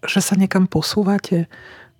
že 0.00 0.20
sa 0.24 0.32
niekam 0.32 0.64
posúvate? 0.64 1.44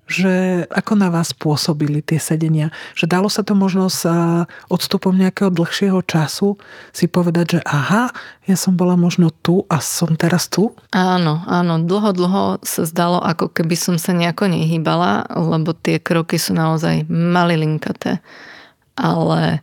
Že 0.09 0.65
ako 0.73 0.97
na 0.97 1.13
vás 1.13 1.37
pôsobili 1.37 2.01
tie 2.01 2.17
sedenia? 2.17 2.73
Že 2.97 3.05
dalo 3.07 3.29
sa 3.29 3.45
to 3.45 3.53
možno 3.53 3.93
s 3.93 4.09
odstupom 4.73 5.13
nejakého 5.13 5.53
dlhšieho 5.53 6.01
času 6.03 6.57
si 6.97 7.07
povedať, 7.07 7.59
že 7.59 7.61
aha, 7.69 8.09
ja 8.49 8.57
som 8.57 8.75
bola 8.75 8.97
možno 8.97 9.29
tu 9.29 9.69
a 9.69 9.79
som 9.85 10.17
teraz 10.17 10.49
tu? 10.49 10.73
Áno, 10.97 11.45
áno. 11.45 11.77
Dlho, 11.85 12.17
dlho 12.17 12.43
sa 12.65 12.89
zdalo, 12.89 13.21
ako 13.21 13.53
keby 13.53 13.77
som 13.77 14.01
sa 14.01 14.17
nejako 14.17 14.49
nehýbala, 14.49 15.29
lebo 15.29 15.77
tie 15.77 16.01
kroky 16.01 16.41
sú 16.41 16.57
naozaj 16.57 17.05
malilinkaté. 17.13 18.25
Ale 18.97 19.61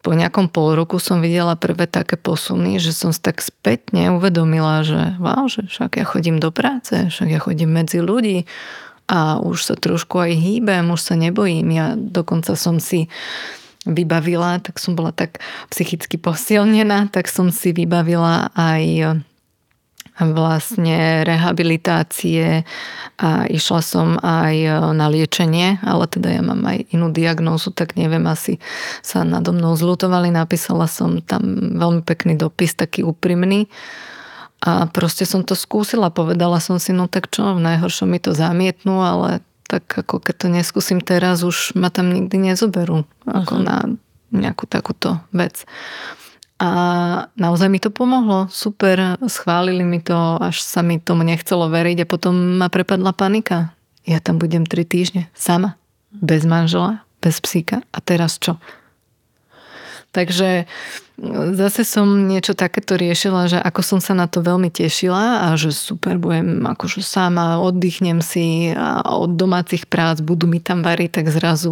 po 0.00 0.16
nejakom 0.16 0.48
pol 0.48 0.80
roku 0.80 0.96
som 0.96 1.20
videla 1.20 1.60
prvé 1.60 1.84
také 1.84 2.16
posuny, 2.16 2.80
že 2.80 2.96
som 2.96 3.12
si 3.12 3.20
tak 3.20 3.44
spätne 3.44 4.16
uvedomila, 4.16 4.80
že 4.80 5.20
wow, 5.20 5.44
že 5.44 5.68
však 5.68 6.00
ja 6.00 6.04
chodím 6.08 6.40
do 6.40 6.48
práce, 6.48 7.12
však 7.12 7.28
ja 7.28 7.36
chodím 7.36 7.76
medzi 7.76 8.00
ľudí, 8.00 8.48
a 9.10 9.42
už 9.42 9.66
sa 9.66 9.74
trošku 9.74 10.22
aj 10.22 10.38
hýbem, 10.38 10.86
už 10.94 11.02
sa 11.02 11.18
nebojím. 11.18 11.66
Ja 11.74 11.98
dokonca 11.98 12.54
som 12.54 12.78
si 12.78 13.10
vybavila, 13.82 14.62
tak 14.62 14.78
som 14.78 14.94
bola 14.94 15.10
tak 15.10 15.42
psychicky 15.74 16.14
posilnená, 16.14 17.10
tak 17.10 17.26
som 17.26 17.50
si 17.50 17.74
vybavila 17.74 18.54
aj 18.54 19.18
vlastne 20.20 21.24
rehabilitácie 21.24 22.68
a 23.16 23.48
išla 23.48 23.80
som 23.80 24.20
aj 24.20 24.54
na 24.92 25.08
liečenie, 25.08 25.80
ale 25.80 26.04
teda 26.04 26.28
ja 26.28 26.42
mám 26.44 26.60
aj 26.60 26.92
inú 26.92 27.08
diagnózu, 27.08 27.72
tak 27.72 27.96
neviem, 27.96 28.28
asi 28.28 28.60
sa 29.00 29.24
nado 29.24 29.56
mnou 29.56 29.72
zlutovali. 29.80 30.28
Napísala 30.28 30.84
som 30.92 31.24
tam 31.24 31.74
veľmi 31.80 32.04
pekný 32.04 32.36
dopis, 32.36 32.76
taký 32.76 33.00
úprimný 33.00 33.72
a 34.60 34.84
proste 34.92 35.24
som 35.24 35.40
to 35.40 35.56
skúsila, 35.56 36.12
povedala 36.12 36.60
som 36.60 36.76
si, 36.76 36.92
no 36.92 37.08
tak 37.08 37.32
čo, 37.32 37.56
v 37.56 37.64
najhoršom 37.64 38.12
mi 38.12 38.20
to 38.20 38.36
zamietnú, 38.36 39.00
ale 39.00 39.40
tak 39.64 39.88
ako 39.88 40.20
keď 40.20 40.34
to 40.36 40.46
neskúsim 40.52 40.98
teraz, 41.00 41.40
už 41.40 41.72
ma 41.78 41.88
tam 41.88 42.12
nikdy 42.12 42.52
nezoberú 42.52 43.08
ako 43.24 43.54
uh-huh. 43.56 43.66
na 43.66 43.76
nejakú 44.34 44.66
takúto 44.68 45.22
vec. 45.32 45.64
A 46.60 46.68
naozaj 47.40 47.72
mi 47.72 47.80
to 47.80 47.88
pomohlo, 47.88 48.52
super, 48.52 49.16
schválili 49.24 49.80
mi 49.80 50.04
to, 50.04 50.36
až 50.36 50.60
sa 50.60 50.84
mi 50.84 51.00
tomu 51.00 51.24
nechcelo 51.24 51.72
veriť 51.72 52.04
a 52.04 52.10
potom 52.10 52.60
ma 52.60 52.68
prepadla 52.68 53.16
panika. 53.16 53.72
Ja 54.04 54.20
tam 54.20 54.36
budem 54.36 54.68
tri 54.68 54.84
týždne, 54.84 55.32
sama, 55.32 55.80
bez 56.12 56.44
manžela, 56.44 57.00
bez 57.24 57.40
psíka 57.40 57.80
a 57.96 57.98
teraz 58.04 58.36
čo? 58.36 58.60
Takže 60.10 60.66
zase 61.52 61.84
som 61.84 62.08
niečo 62.24 62.56
takéto 62.56 62.96
riešila, 62.96 63.52
že 63.52 63.58
ako 63.60 63.80
som 63.84 64.00
sa 64.00 64.16
na 64.16 64.24
to 64.24 64.40
veľmi 64.40 64.72
tešila 64.72 65.44
a 65.44 65.56
že 65.60 65.68
super, 65.70 66.16
budem 66.16 66.64
akože 66.64 67.04
sama, 67.04 67.60
oddychnem 67.60 68.24
si 68.24 68.72
a 68.72 69.04
od 69.04 69.36
domácich 69.36 69.84
prác 69.84 70.24
budú 70.24 70.48
mi 70.48 70.64
tam 70.64 70.80
variť, 70.80 71.20
tak 71.20 71.26
zrazu 71.28 71.70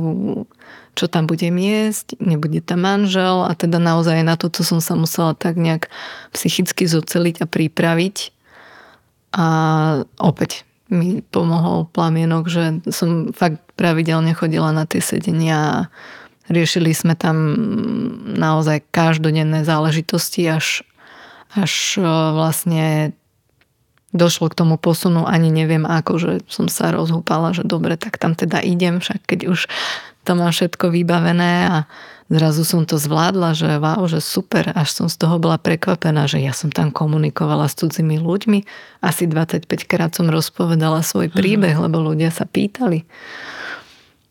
čo 0.98 1.06
tam 1.06 1.30
budem 1.30 1.54
jesť, 1.62 2.18
nebude 2.18 2.58
tam 2.58 2.82
manžel 2.82 3.46
a 3.46 3.54
teda 3.54 3.78
naozaj 3.78 4.18
na 4.26 4.34
toto 4.34 4.66
som 4.66 4.82
sa 4.82 4.98
musela 4.98 5.30
tak 5.32 5.54
nejak 5.54 5.86
psychicky 6.34 6.90
zoceliť 6.90 7.46
a 7.46 7.46
pripraviť. 7.46 8.16
A 9.38 9.46
opäť 10.18 10.66
mi 10.90 11.22
pomohol 11.22 11.86
plamienok, 11.94 12.50
že 12.50 12.82
som 12.90 13.30
fakt 13.30 13.62
pravidelne 13.78 14.34
chodila 14.34 14.74
na 14.74 14.90
tie 14.90 14.98
sedenia 14.98 15.56
a 15.56 15.78
riešili 16.48 16.92
sme 16.96 17.14
tam 17.14 17.36
naozaj 18.36 18.84
každodenné 18.90 19.62
záležitosti, 19.64 20.48
až, 20.48 20.82
až 21.52 22.00
vlastne 22.34 23.12
došlo 24.16 24.48
k 24.48 24.58
tomu 24.58 24.80
posunu, 24.80 25.28
ani 25.28 25.52
neviem 25.52 25.84
ako, 25.84 26.12
že 26.16 26.32
som 26.48 26.66
sa 26.72 26.88
rozhúpala, 26.88 27.52
že 27.52 27.64
dobre, 27.64 28.00
tak 28.00 28.16
tam 28.16 28.32
teda 28.32 28.64
idem, 28.64 29.04
však 29.04 29.20
keď 29.28 29.40
už 29.52 29.68
to 30.24 30.32
mám 30.36 30.52
všetko 30.52 30.92
vybavené 30.92 31.52
a 31.68 31.76
zrazu 32.28 32.64
som 32.64 32.84
to 32.84 33.00
zvládla, 33.00 33.56
že 33.56 33.80
wow, 33.80 34.04
že 34.04 34.20
super, 34.20 34.72
až 34.76 34.92
som 34.92 35.06
z 35.08 35.16
toho 35.16 35.40
bola 35.40 35.56
prekvapená, 35.56 36.28
že 36.28 36.40
ja 36.40 36.52
som 36.52 36.68
tam 36.68 36.92
komunikovala 36.92 37.68
s 37.68 37.76
cudzími 37.80 38.20
ľuďmi. 38.20 38.58
Asi 39.00 39.24
25 39.24 39.64
krát 39.88 40.12
som 40.12 40.28
rozpovedala 40.28 41.00
svoj 41.00 41.32
príbeh, 41.32 41.76
mm. 41.76 41.82
lebo 41.88 42.04
ľudia 42.04 42.28
sa 42.28 42.44
pýtali. 42.44 43.08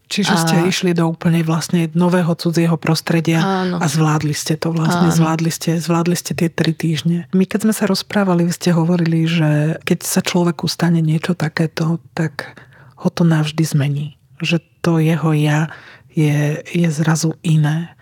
Čiže 0.08 0.34
a... 0.34 0.40
ste 0.40 0.56
išli 0.72 0.96
do 0.96 1.04
úplne 1.12 1.44
vlastne 1.44 1.92
nového 1.92 2.32
cudzieho 2.32 2.80
prostredia 2.80 3.44
Áno. 3.44 3.84
a 3.84 3.86
zvládli 3.92 4.32
ste 4.32 4.56
to 4.56 4.72
vlastne, 4.72 5.12
zvládli 5.12 5.52
ste, 5.52 5.84
zvládli 5.84 6.16
ste 6.16 6.32
tie 6.32 6.48
tri 6.48 6.72
týždne. 6.72 7.28
My 7.36 7.44
keď 7.44 7.68
sme 7.68 7.74
sa 7.76 7.86
rozprávali, 7.92 8.48
vy 8.48 8.54
ste 8.56 8.72
hovorili, 8.72 9.28
že 9.28 9.76
keď 9.84 10.00
sa 10.08 10.24
človeku 10.24 10.66
stane 10.72 11.04
niečo 11.04 11.36
takéto, 11.36 12.00
tak 12.16 12.56
ho 13.04 13.12
to 13.12 13.28
navždy 13.28 13.64
zmení. 13.68 14.16
Že 14.40 14.64
to 14.80 14.92
jeho 15.04 15.36
ja 15.36 15.68
je, 16.16 16.64
je 16.64 16.88
zrazu 16.88 17.36
iné. 17.44 17.94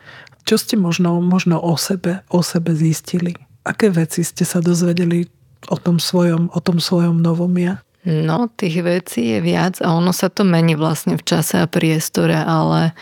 Čo 0.45 0.61
ste 0.61 0.75
možno, 0.77 1.17
možno 1.25 1.57
o 1.57 1.73
sebe, 1.73 2.21
o 2.29 2.45
sebe 2.45 2.77
zistili? 2.77 3.33
Aké 3.65 3.89
veci 3.89 4.21
ste 4.21 4.45
sa 4.45 4.61
dozvedeli 4.61 5.25
o 5.73 5.77
tom 5.81 5.97
svojom, 5.97 6.53
o 6.53 6.59
tom 6.61 6.77
svojom 6.77 7.17
novom 7.17 7.51
ja? 7.57 7.81
No, 8.05 8.53
tých 8.53 8.85
vecí 8.85 9.33
je 9.33 9.39
viac 9.41 9.81
a 9.81 9.97
ono 9.97 10.13
sa 10.13 10.29
to 10.29 10.45
mení 10.45 10.77
vlastne 10.77 11.17
v 11.17 11.25
čase 11.25 11.57
a 11.57 11.65
priestore, 11.65 12.37
ale 12.37 12.93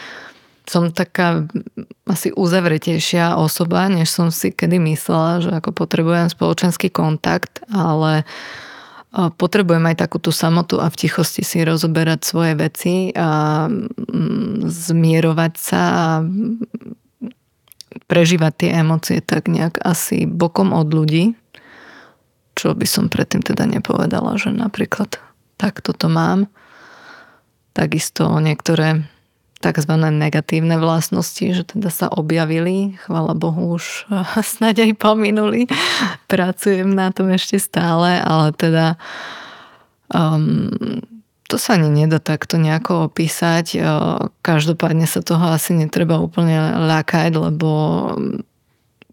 som 0.64 0.96
taká 0.96 1.44
asi 2.08 2.32
uzavretejšia 2.32 3.36
osoba, 3.36 3.92
než 3.92 4.08
som 4.08 4.32
si 4.32 4.56
kedy 4.56 4.80
myslela, 4.80 5.44
že 5.44 5.52
ako 5.52 5.76
potrebujem 5.76 6.32
spoločenský 6.32 6.88
kontakt, 6.88 7.60
ale 7.68 8.24
potrebujem 9.14 9.84
aj 9.92 10.08
takúto 10.08 10.32
samotu 10.32 10.80
a 10.80 10.88
v 10.88 11.00
tichosti 11.04 11.44
si 11.44 11.62
rozoberať 11.62 12.24
svoje 12.24 12.54
veci 12.56 13.12
a 13.14 13.68
mm, 13.68 14.66
zmierovať 14.72 15.54
sa 15.60 15.82
a 15.84 16.08
prežívať 18.10 18.54
tie 18.58 18.70
emócie 18.74 19.20
tak 19.22 19.52
nejak 19.52 19.78
asi 19.84 20.26
bokom 20.26 20.74
od 20.74 20.90
ľudí, 20.90 21.38
čo 22.64 22.72
by 22.72 22.88
som 22.88 23.12
predtým 23.12 23.44
teda 23.44 23.68
nepovedala, 23.68 24.40
že 24.40 24.48
napríklad 24.56 25.20
takto 25.60 25.92
to 25.92 26.08
mám. 26.08 26.48
Takisto 27.76 28.40
niektoré 28.40 29.04
tzv. 29.60 29.92
negatívne 30.00 30.80
vlastnosti, 30.80 31.44
že 31.44 31.68
teda 31.68 31.92
sa 31.92 32.08
objavili, 32.08 32.96
chvala 33.04 33.36
Bohu 33.36 33.76
už 33.76 34.08
snáď 34.56 34.88
aj 34.88 34.92
pominuli. 34.96 35.68
Pracujem 36.32 36.88
na 36.88 37.12
tom 37.12 37.36
ešte 37.36 37.60
stále, 37.60 38.24
ale 38.24 38.56
teda 38.56 38.96
um, 40.08 40.72
to 41.52 41.60
sa 41.60 41.76
ani 41.76 41.92
nedá 41.92 42.24
takto 42.24 42.56
nejako 42.56 43.12
opísať. 43.12 43.76
Každopádne 44.40 45.04
sa 45.04 45.20
toho 45.20 45.52
asi 45.52 45.76
netreba 45.76 46.16
úplne 46.24 46.80
ľakať, 46.80 47.36
lebo 47.36 47.72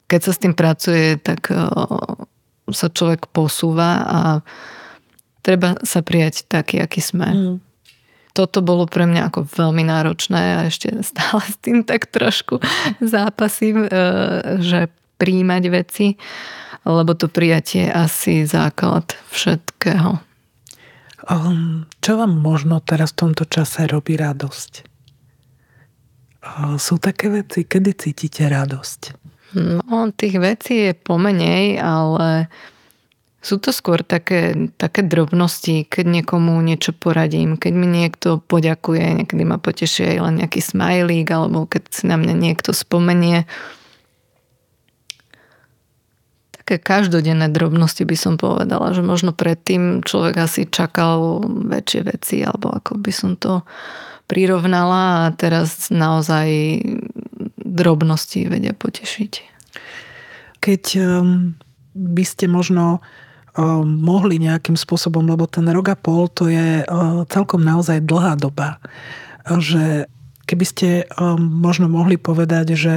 keď 0.07 0.21
sa 0.23 0.31
s 0.31 0.39
tým 0.39 0.55
pracuje, 0.55 1.19
tak 1.19 1.51
sa 2.73 2.91
človek 2.91 3.31
posúva 3.31 3.91
a 4.05 4.21
treba 5.41 5.79
sa 5.83 6.01
prijať 6.03 6.47
taký, 6.49 6.81
aký 6.83 7.01
sme. 7.03 7.29
Mm 7.31 7.71
toto 8.31 8.63
bolo 8.63 8.87
pre 8.87 9.05
mňa 9.05 9.31
ako 9.31 9.47
veľmi 9.47 9.85
náročné 9.87 10.43
a 10.57 10.59
ešte 10.71 10.91
stále 11.11 11.43
s 11.45 11.57
tým 11.61 11.83
tak 11.83 12.09
trošku 12.11 12.63
zápasím, 13.03 13.87
e, 13.87 13.91
že 14.63 14.89
príjmať 15.21 15.63
veci, 15.69 16.17
lebo 16.89 17.13
to 17.13 17.29
prijatie 17.29 17.85
je 17.85 17.93
asi 17.93 18.35
základ 18.49 19.13
všetkého. 19.29 20.17
Um, 21.29 21.85
čo 22.01 22.17
vám 22.17 22.33
možno 22.41 22.81
teraz 22.81 23.13
v 23.13 23.29
tomto 23.29 23.45
čase 23.45 23.85
robí 23.85 24.17
radosť? 24.17 24.89
Uh, 26.41 26.81
sú 26.81 26.97
také 26.97 27.29
veci, 27.29 27.69
kedy 27.69 27.93
cítite 27.93 28.49
radosť? 28.49 29.01
No, 29.55 30.15
tých 30.15 30.39
vecí 30.39 30.91
je 30.91 30.93
pomenej, 30.95 31.83
ale 31.83 32.47
sú 33.41 33.57
to 33.57 33.73
skôr 33.73 34.05
také, 34.05 34.69
také 34.77 35.01
drobnosti, 35.01 35.89
keď 35.89 36.21
niekomu 36.21 36.61
niečo 36.61 36.93
poradím, 36.93 37.57
keď 37.57 37.73
mi 37.73 37.89
niekto 37.89 38.45
poďakuje, 38.45 39.25
niekedy 39.25 39.43
ma 39.49 39.57
poteší 39.57 40.13
aj 40.13 40.19
len 40.29 40.35
nejaký 40.45 40.61
smajlík, 40.61 41.29
alebo 41.33 41.65
keď 41.65 41.83
si 41.89 42.05
na 42.05 42.21
mňa 42.21 42.35
niekto 42.37 42.77
spomenie. 42.77 43.49
Také 46.53 46.77
každodenné 46.77 47.49
drobnosti 47.49 48.05
by 48.05 48.17
som 48.17 48.37
povedala, 48.37 48.93
že 48.93 49.01
možno 49.01 49.33
predtým 49.33 50.05
človek 50.05 50.37
asi 50.37 50.69
čakal 50.69 51.41
väčšie 51.49 52.01
veci, 52.07 52.37
alebo 52.45 52.77
ako 52.77 53.01
by 53.01 53.11
som 53.11 53.41
to 53.41 53.65
prirovnala 54.31 55.27
a 55.27 55.33
teraz 55.35 55.91
naozaj 55.91 56.47
drobnosti 57.71 58.51
vedia 58.51 58.75
potešiť. 58.75 59.33
Keď 60.59 60.83
um, 60.99 61.55
by 61.95 62.25
ste 62.27 62.51
možno 62.51 62.99
mohli 63.85 64.39
nejakým 64.39 64.79
spôsobom, 64.79 65.27
lebo 65.27 65.43
ten 65.51 65.67
rok 65.67 65.91
a 65.91 65.97
pol 65.99 66.31
to 66.31 66.47
je 66.47 66.87
celkom 67.35 67.59
naozaj 67.67 67.99
dlhá 68.07 68.39
doba, 68.39 68.79
že 69.59 70.07
keby 70.47 70.65
ste 70.65 70.89
možno 71.39 71.91
mohli 71.91 72.15
povedať, 72.15 72.79
že 72.79 72.95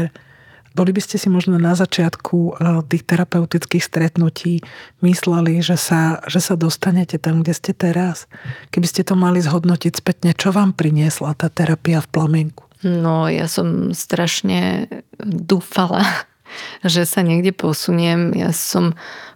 boli 0.77 0.93
by 0.93 1.01
ste 1.01 1.17
si 1.17 1.25
možno 1.29 1.57
na 1.57 1.73
začiatku 1.73 2.61
tých 2.85 3.05
terapeutických 3.05 3.81
stretnutí 3.81 4.61
mysleli, 5.01 5.61
že 5.61 5.73
sa, 5.73 6.21
že 6.29 6.37
sa 6.37 6.53
dostanete 6.53 7.17
tam, 7.17 7.41
kde 7.41 7.53
ste 7.57 7.73
teraz. 7.73 8.29
Keby 8.69 8.87
ste 8.89 9.01
to 9.01 9.17
mali 9.17 9.41
zhodnotiť 9.41 9.93
spätne, 9.97 10.37
čo 10.37 10.53
vám 10.53 10.77
priniesla 10.77 11.33
tá 11.33 11.49
terapia 11.49 11.97
v 11.97 12.09
plamienku? 12.13 12.65
No, 12.83 13.31
ja 13.31 13.47
som 13.47 13.95
strašne 13.95 14.91
dúfala, 15.23 16.03
že 16.85 17.07
sa 17.07 17.23
niekde 17.23 17.55
posuniem. 17.55 18.35
Ja 18.35 18.51
som 18.51 18.93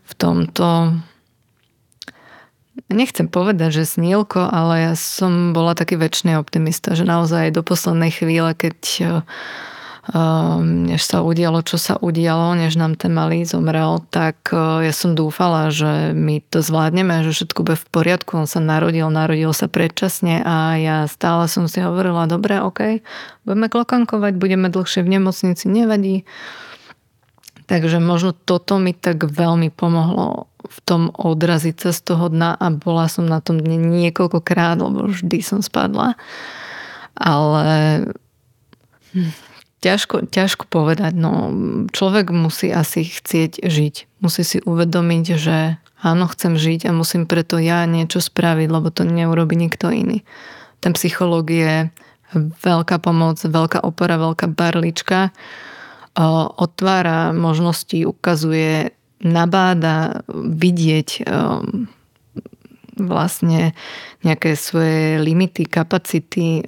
v 0.07 0.13
tomto 0.15 0.95
nechcem 2.87 3.27
povedať, 3.27 3.83
že 3.83 3.99
snílko, 3.99 4.47
ale 4.47 4.91
ja 4.91 4.93
som 4.95 5.51
bola 5.51 5.75
taký 5.75 5.99
väčší 5.99 6.37
optimista, 6.39 6.95
že 6.95 7.03
naozaj 7.03 7.51
do 7.51 7.65
poslednej 7.65 8.11
chvíle, 8.13 8.53
keď 8.55 8.79
um, 9.01 9.15
než 10.63 11.03
sa 11.03 11.19
udialo, 11.19 11.59
čo 11.67 11.75
sa 11.75 11.99
udialo, 11.99 12.55
než 12.55 12.79
nám 12.79 12.95
ten 12.95 13.11
malý 13.11 13.43
zomrel, 13.43 13.99
tak 14.07 14.39
uh, 14.55 14.79
ja 14.79 14.95
som 14.95 15.19
dúfala, 15.19 15.67
že 15.67 16.15
my 16.15 16.39
to 16.47 16.63
zvládneme, 16.63 17.27
že 17.27 17.35
všetko 17.35 17.59
bude 17.67 17.75
v 17.75 17.87
poriadku. 17.91 18.39
On 18.39 18.47
sa 18.47 18.63
narodil, 18.63 19.11
narodil 19.11 19.51
sa 19.51 19.67
predčasne 19.67 20.39
a 20.47 20.79
ja 20.79 20.97
stále 21.11 21.51
som 21.51 21.67
si 21.67 21.83
hovorila, 21.83 22.23
dobre, 22.23 22.63
ok, 22.63 23.03
budeme 23.43 23.67
klokankovať, 23.67 24.39
budeme 24.39 24.71
dlhšie 24.71 25.03
v 25.03 25.19
nemocnici, 25.19 25.67
nevadí. 25.67 26.23
Takže 27.67 27.99
možno 27.99 28.31
toto 28.31 28.79
mi 28.79 28.95
tak 28.95 29.27
veľmi 29.27 29.75
pomohlo 29.75 30.47
v 30.63 30.79
tom 30.87 31.11
odraziť 31.11 31.75
sa 31.75 31.91
z 31.91 31.99
toho 31.99 32.31
dna 32.31 32.55
a 32.55 32.65
bola 32.71 33.11
som 33.11 33.27
na 33.27 33.43
tom 33.43 33.59
dne 33.59 33.75
niekoľkokrát, 33.75 34.79
lebo 34.79 35.11
vždy 35.11 35.43
som 35.43 35.59
spadla. 35.59 36.15
Ale 37.19 37.67
hm, 39.11 39.46
ťažko, 39.81 40.29
ťažko 40.29 40.65
povedať. 40.69 41.13
No, 41.13 41.51
človek 41.93 42.33
musí 42.33 42.73
asi 42.73 43.05
chcieť 43.05 43.61
žiť. 43.61 43.95
Musí 44.21 44.41
si 44.41 44.57
uvedomiť, 44.61 45.25
že 45.37 45.77
áno, 46.01 46.25
chcem 46.29 46.57
žiť 46.57 46.89
a 46.89 46.91
musím 46.93 47.29
preto 47.29 47.61
ja 47.61 47.85
niečo 47.85 48.21
spraviť, 48.21 48.67
lebo 48.69 48.89
to 48.89 49.05
neurobi 49.05 49.57
nikto 49.57 49.93
iný. 49.93 50.25
Ten 50.81 50.93
psychológ 50.93 51.49
je 51.49 51.89
veľká 52.61 52.99
pomoc, 52.99 53.39
veľká 53.41 53.81
opora, 53.81 54.19
veľká 54.19 54.51
barlička 54.51 55.31
otvára 56.57 57.29
možnosti, 57.29 58.01
ukazuje, 58.01 58.89
nabáda 59.21 60.25
vidieť 60.33 61.29
vlastne 62.97 63.77
nejaké 64.25 64.57
svoje 64.57 65.21
limity, 65.21 65.69
kapacity, 65.69 66.65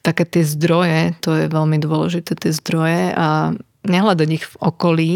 také 0.00 0.24
tie 0.24 0.44
zdroje, 0.44 1.14
to 1.20 1.36
je 1.36 1.46
veľmi 1.52 1.76
dôležité, 1.80 2.36
tie 2.36 2.52
zdroje 2.52 3.12
a 3.12 3.52
nehľadať 3.84 4.28
ich 4.32 4.44
v 4.44 4.54
okolí, 4.60 5.12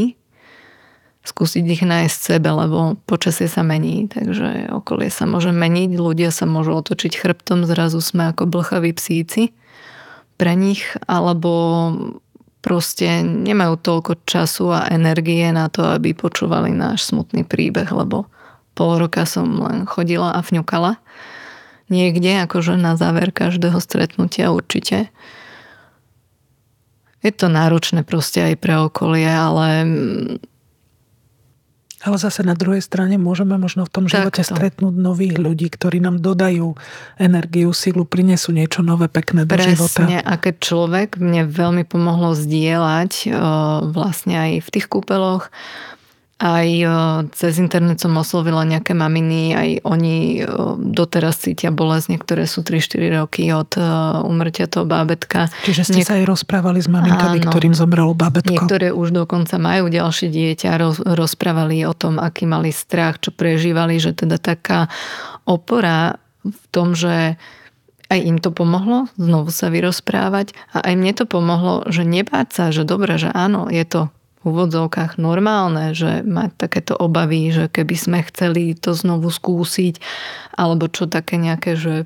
skúsiť 1.24 1.64
ich 1.64 1.82
nájsť 1.84 2.18
sebe, 2.36 2.52
lebo 2.52 3.00
počasie 3.08 3.48
sa 3.48 3.64
mení, 3.64 4.12
takže 4.12 4.68
okolie 4.76 5.08
sa 5.08 5.24
môže 5.24 5.56
meniť, 5.56 5.96
ľudia 5.96 6.28
sa 6.28 6.44
môžu 6.44 6.76
otočiť 6.76 7.16
chrbtom, 7.16 7.64
zrazu 7.64 8.04
sme 8.04 8.28
ako 8.28 8.44
blchaví 8.44 8.92
psíci 8.92 9.56
pre 10.36 10.52
nich, 10.52 10.84
alebo 11.08 11.50
proste 12.60 13.24
nemajú 13.24 13.80
toľko 13.80 14.12
času 14.28 14.72
a 14.72 14.88
energie 14.92 15.48
na 15.48 15.72
to, 15.72 15.84
aby 15.96 16.12
počúvali 16.12 16.72
náš 16.72 17.08
smutný 17.08 17.44
príbeh, 17.44 17.88
lebo 17.88 18.28
pol 18.76 19.00
roka 19.00 19.24
som 19.24 19.48
len 19.64 19.88
chodila 19.88 20.36
a 20.36 20.44
fňukala 20.44 21.00
niekde, 21.88 22.44
akože 22.44 22.76
na 22.76 22.94
záver 22.96 23.32
každého 23.32 23.80
stretnutia 23.80 24.52
určite. 24.52 25.08
Je 27.24 27.32
to 27.32 27.48
náročné 27.48 28.04
proste 28.04 28.44
aj 28.52 28.54
pre 28.60 28.76
okolie, 28.76 29.24
ale 29.24 29.68
ale 32.04 32.20
zase 32.20 32.44
na 32.44 32.52
druhej 32.52 32.84
strane 32.84 33.16
môžeme 33.16 33.56
možno 33.56 33.88
v 33.88 33.90
tom 33.90 34.04
živote 34.04 34.44
Takto. 34.44 34.60
stretnúť 34.60 34.92
nových 34.92 35.40
ľudí, 35.40 35.72
ktorí 35.72 36.04
nám 36.04 36.20
dodajú 36.20 36.76
energiu, 37.16 37.72
silu, 37.72 38.04
prinesú 38.04 38.52
niečo 38.52 38.84
nové, 38.84 39.08
pekné 39.08 39.48
do 39.48 39.56
Presne, 39.56 39.72
života. 39.72 40.04
Presne, 40.04 40.18
a 40.20 40.32
keď 40.36 40.54
človek 40.60 41.16
mne 41.16 41.48
veľmi 41.48 41.88
pomohlo 41.88 42.36
zdieľať 42.36 43.32
vlastne 43.88 44.34
aj 44.36 44.50
v 44.60 44.68
tých 44.68 44.86
kúpeloch, 44.92 45.48
aj 46.34 46.68
cez 47.30 47.62
internet 47.62 48.02
som 48.02 48.10
oslovila 48.18 48.66
nejaké 48.66 48.90
maminy, 48.90 49.54
aj 49.54 49.68
oni 49.86 50.42
doteraz 50.90 51.38
cítia 51.38 51.70
bolesť, 51.70 52.10
niektoré 52.10 52.42
sú 52.50 52.66
3-4 52.66 53.22
roky 53.22 53.54
od 53.54 53.70
umrtia 54.26 54.66
toho 54.66 54.82
bábetka. 54.82 55.46
Čiže 55.62 55.82
ste 55.86 55.98
Niek- 56.02 56.08
sa 56.10 56.18
aj 56.18 56.26
rozprávali 56.26 56.82
s 56.82 56.90
maminkami, 56.90 57.38
Áno. 57.38 57.50
ktorým 57.54 57.72
zomrelo 57.72 58.12
bábetko. 58.18 58.50
Niektoré 58.50 58.90
už 58.90 59.14
dokonca 59.14 59.62
majú 59.62 59.86
ďalšie 59.86 60.28
dieťa, 60.28 60.70
roz- 60.74 61.02
rozprávali 61.06 61.86
o 61.86 61.94
tom, 61.94 62.18
aký 62.18 62.50
mali 62.50 62.74
strach, 62.74 63.22
čo 63.22 63.30
prežívali, 63.30 64.02
že 64.02 64.10
teda 64.10 64.36
taká 64.36 64.90
opora 65.46 66.18
v 66.42 66.64
tom, 66.74 66.98
že 66.98 67.38
aj 68.12 68.20
im 68.20 68.36
to 68.36 68.52
pomohlo 68.52 69.08
znovu 69.16 69.48
sa 69.48 69.72
vyrozprávať 69.72 70.52
a 70.76 70.84
aj 70.86 70.94
mne 70.94 71.12
to 71.16 71.24
pomohlo, 71.24 71.88
že 71.88 72.04
nebáť 72.04 72.48
sa, 72.52 72.64
že 72.68 72.84
dobre, 72.84 73.16
že 73.16 73.32
áno, 73.32 73.72
je 73.72 73.80
to 73.88 74.12
úvodzovkách 74.44 75.16
normálne, 75.16 75.96
že 75.96 76.20
mať 76.22 76.50
takéto 76.56 76.94
obavy, 76.94 77.50
že 77.50 77.72
keby 77.72 77.96
sme 77.96 78.18
chceli 78.28 78.76
to 78.76 78.92
znovu 78.92 79.32
skúsiť, 79.32 79.98
alebo 80.54 80.86
čo 80.92 81.08
také 81.08 81.40
nejaké, 81.40 81.74
že 81.74 82.04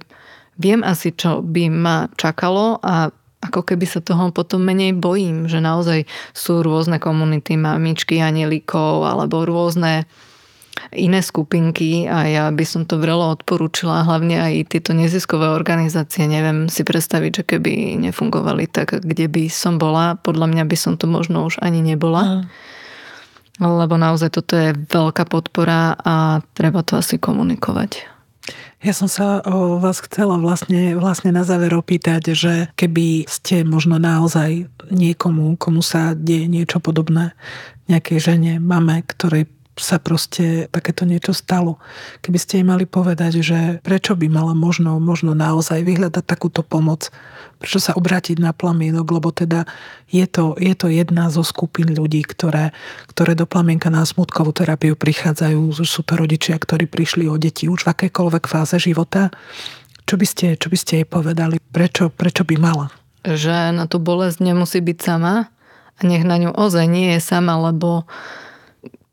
viem 0.59 0.87
asi, 0.87 1.14
čo 1.14 1.42
by 1.42 1.70
ma 1.70 2.09
čakalo 2.14 2.79
a 2.83 3.11
ako 3.38 3.62
keby 3.62 3.87
sa 3.87 4.03
toho 4.03 4.35
potom 4.35 4.66
menej 4.66 4.98
bojím, 4.98 5.46
že 5.46 5.62
naozaj 5.62 6.11
sú 6.35 6.66
rôzne 6.66 6.98
komunity 6.98 7.55
mamičky, 7.55 8.18
anielikov 8.18 9.07
alebo 9.07 9.46
rôzne 9.46 10.11
iné 10.95 11.21
skupinky 11.21 12.07
a 12.07 12.27
ja 12.29 12.45
by 12.51 12.64
som 12.64 12.83
to 12.85 12.99
vrelo 13.01 13.31
odporúčila, 13.33 14.07
hlavne 14.07 14.38
aj 14.38 14.73
tieto 14.73 14.95
neziskové 14.95 15.51
organizácie. 15.51 16.25
Neviem 16.25 16.67
si 16.71 16.83
predstaviť, 16.83 17.43
že 17.43 17.45
keby 17.45 18.01
nefungovali 18.09 18.71
tak, 18.71 19.03
kde 19.03 19.27
by 19.29 19.51
som 19.53 19.77
bola, 19.77 20.19
podľa 20.21 20.51
mňa 20.51 20.64
by 20.64 20.77
som 20.77 20.95
to 20.95 21.11
možno 21.11 21.47
už 21.47 21.61
ani 21.61 21.83
nebola. 21.83 22.45
Mm. 22.45 22.45
Lebo 23.59 23.99
naozaj 23.99 24.31
toto 24.31 24.55
je 24.55 24.71
veľká 24.71 25.27
podpora 25.27 25.99
a 25.99 26.38
treba 26.55 26.87
to 26.87 26.95
asi 26.95 27.19
komunikovať. 27.19 28.07
Ja 28.79 28.95
som 28.95 29.11
sa 29.11 29.43
o 29.43 29.83
vás 29.83 29.99
chcela 29.99 30.38
vlastne, 30.38 30.95
vlastne 30.95 31.35
na 31.35 31.43
záver 31.43 31.75
opýtať, 31.75 32.31
že 32.38 32.71
keby 32.79 33.27
ste 33.27 33.67
možno 33.67 33.99
naozaj 33.99 34.71
niekomu, 34.95 35.59
komu 35.59 35.83
sa 35.83 36.14
deje 36.14 36.47
niečo 36.47 36.79
podobné, 36.79 37.35
nejakej 37.91 38.19
žene, 38.23 38.53
mame, 38.62 39.03
ktorej 39.03 39.51
sa 39.79 40.03
proste 40.03 40.67
takéto 40.69 41.07
niečo 41.07 41.33
stalo. 41.33 41.79
Keby 42.21 42.38
ste 42.38 42.61
jej 42.61 42.67
mali 42.67 42.85
povedať, 42.85 43.41
že 43.41 43.59
prečo 43.81 44.19
by 44.19 44.27
mala 44.27 44.53
možno, 44.53 44.99
možno 44.99 45.33
naozaj 45.33 45.87
vyhľadať 45.87 46.25
takúto 46.27 46.67
pomoc, 46.67 47.11
prečo 47.59 47.83
sa 47.83 47.95
obrátiť 47.99 48.38
na 48.38 48.55
plamienok, 48.55 49.07
lebo 49.19 49.35
teda 49.35 49.67
je 50.11 50.25
to, 50.31 50.55
je 50.59 50.75
to 50.79 50.87
jedna 50.91 51.31
zo 51.31 51.43
skupín 51.43 51.91
ľudí, 51.91 52.23
ktoré, 52.23 52.71
ktoré 53.11 53.35
do 53.35 53.47
plamienka 53.47 53.91
na 53.91 54.07
smutkovú 54.07 54.55
terapiu 54.55 54.95
prichádzajú. 54.95 55.83
Sú 55.83 56.07
to 56.07 56.14
rodičia, 56.14 56.55
ktorí 56.59 56.87
prišli 56.87 57.27
o 57.27 57.35
deti 57.35 57.67
už 57.67 57.87
v 57.87 57.91
akékoľvek 57.95 58.45
fáze 58.47 58.79
života. 58.79 59.35
Čo 60.09 60.17
by 60.17 60.27
ste, 60.27 60.47
čo 60.57 60.73
by 60.73 60.77
ste 60.79 60.93
jej 61.03 61.07
povedali? 61.07 61.61
Prečo, 61.61 62.09
prečo 62.09 62.47
by 62.47 62.57
mala? 62.57 62.88
Že 63.27 63.77
na 63.77 63.85
tú 63.91 64.01
bolesť 64.01 64.41
nemusí 64.41 64.79
byť 64.81 64.99
sama 65.03 65.51
a 65.99 66.01
nech 66.07 66.23
na 66.23 66.38
ňu 66.38 66.55
ozaj 66.55 66.87
nie 66.87 67.19
je 67.19 67.21
sama, 67.21 67.59
lebo 67.59 68.07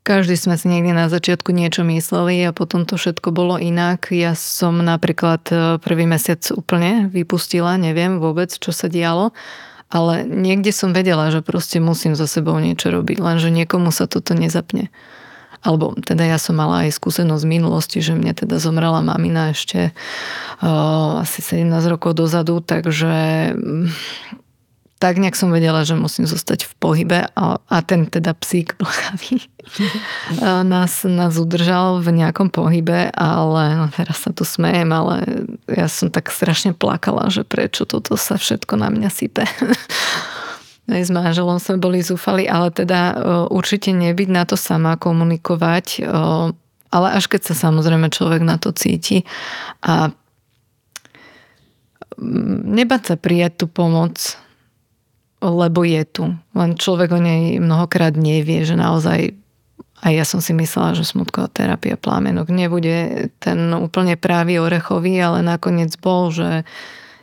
každý 0.06 0.38
sme 0.38 0.54
si 0.54 0.70
niekde 0.70 0.94
na 0.94 1.10
začiatku 1.10 1.50
niečo 1.50 1.82
mysleli 1.82 2.46
a 2.46 2.54
potom 2.54 2.86
to 2.86 2.94
všetko 2.94 3.34
bolo 3.34 3.58
inak. 3.58 4.14
Ja 4.14 4.38
som 4.38 4.78
napríklad 4.78 5.42
e, 5.50 5.82
prvý 5.82 6.06
mesiac 6.06 6.38
úplne 6.54 7.10
vypustila, 7.10 7.74
neviem 7.74 8.22
vôbec, 8.22 8.54
čo 8.54 8.70
sa 8.70 8.86
dialo, 8.86 9.34
ale 9.90 10.22
niekde 10.22 10.70
som 10.70 10.94
vedela, 10.94 11.34
že 11.34 11.42
proste 11.42 11.82
musím 11.82 12.14
za 12.14 12.30
sebou 12.30 12.54
niečo 12.62 12.94
robiť, 12.94 13.18
lenže 13.18 13.50
niekomu 13.50 13.90
sa 13.90 14.06
toto 14.06 14.38
nezapne. 14.38 14.94
Alebo 15.66 15.98
teda 15.98 16.22
ja 16.22 16.38
som 16.38 16.54
mala 16.54 16.86
aj 16.86 16.94
skúsenosť 16.94 17.42
z 17.42 17.50
minulosti, 17.50 17.98
že 17.98 18.14
mne 18.14 18.30
teda 18.38 18.62
zomrela 18.62 19.02
mamina 19.02 19.50
ešte 19.50 19.90
o, 20.62 21.18
e, 21.18 21.26
asi 21.26 21.42
17 21.42 21.66
rokov 21.90 22.14
dozadu, 22.14 22.62
takže 22.62 23.50
tak 24.96 25.20
nejak 25.20 25.36
som 25.36 25.52
vedela, 25.52 25.84
že 25.84 25.92
musím 25.92 26.24
zostať 26.24 26.64
v 26.64 26.72
pohybe 26.80 27.18
a, 27.36 27.60
a 27.60 27.76
ten 27.84 28.08
teda 28.08 28.32
psík 28.32 28.80
blchavý 28.80 29.44
nás, 30.72 31.04
nás 31.04 31.34
udržal 31.36 32.00
v 32.00 32.22
nejakom 32.22 32.48
pohybe, 32.48 33.12
ale 33.12 33.62
no 33.76 33.86
teraz 33.92 34.24
sa 34.24 34.30
tu 34.32 34.46
smejem, 34.46 34.88
ale 34.88 35.46
ja 35.68 35.90
som 35.90 36.08
tak 36.08 36.32
strašne 36.32 36.72
plakala, 36.72 37.28
že 37.28 37.44
prečo 37.44 37.84
toto 37.84 38.16
sa 38.16 38.40
všetko 38.40 38.78
na 38.78 38.88
mňa 38.88 39.08
sype. 39.10 39.44
Aj 40.86 41.02
s 41.02 41.10
manželom 41.10 41.58
sme 41.58 41.82
boli 41.82 41.98
zúfali, 41.98 42.46
ale 42.46 42.70
teda 42.70 43.18
určite 43.50 43.90
nebyť 43.90 44.28
na 44.30 44.46
to 44.46 44.54
sama 44.54 44.94
komunikovať, 44.94 46.06
ale 46.94 47.08
až 47.10 47.26
keď 47.26 47.50
sa 47.50 47.54
samozrejme 47.58 48.06
človek 48.06 48.46
na 48.46 48.54
to 48.54 48.70
cíti 48.70 49.26
a 49.82 50.14
nebať 52.70 53.02
sa 53.02 53.14
prijať 53.18 53.52
tú 53.58 53.66
pomoc, 53.66 54.38
lebo 55.40 55.84
je 55.84 56.02
tu. 56.08 56.24
Len 56.56 56.70
človek 56.76 57.12
o 57.12 57.20
nej 57.20 57.60
mnohokrát 57.60 58.16
nevie, 58.16 58.64
že 58.64 58.76
naozaj 58.78 59.36
a 60.04 60.12
ja 60.12 60.28
som 60.28 60.44
si 60.44 60.52
myslela, 60.52 60.92
že 60.92 61.08
smutková 61.08 61.48
terapia 61.48 61.96
plámenok 61.96 62.52
nebude 62.52 63.28
ten 63.40 63.72
úplne 63.72 64.20
právý 64.20 64.60
orechový, 64.60 65.16
ale 65.16 65.40
nakoniec 65.40 65.96
bol, 65.96 66.28
že 66.28 66.68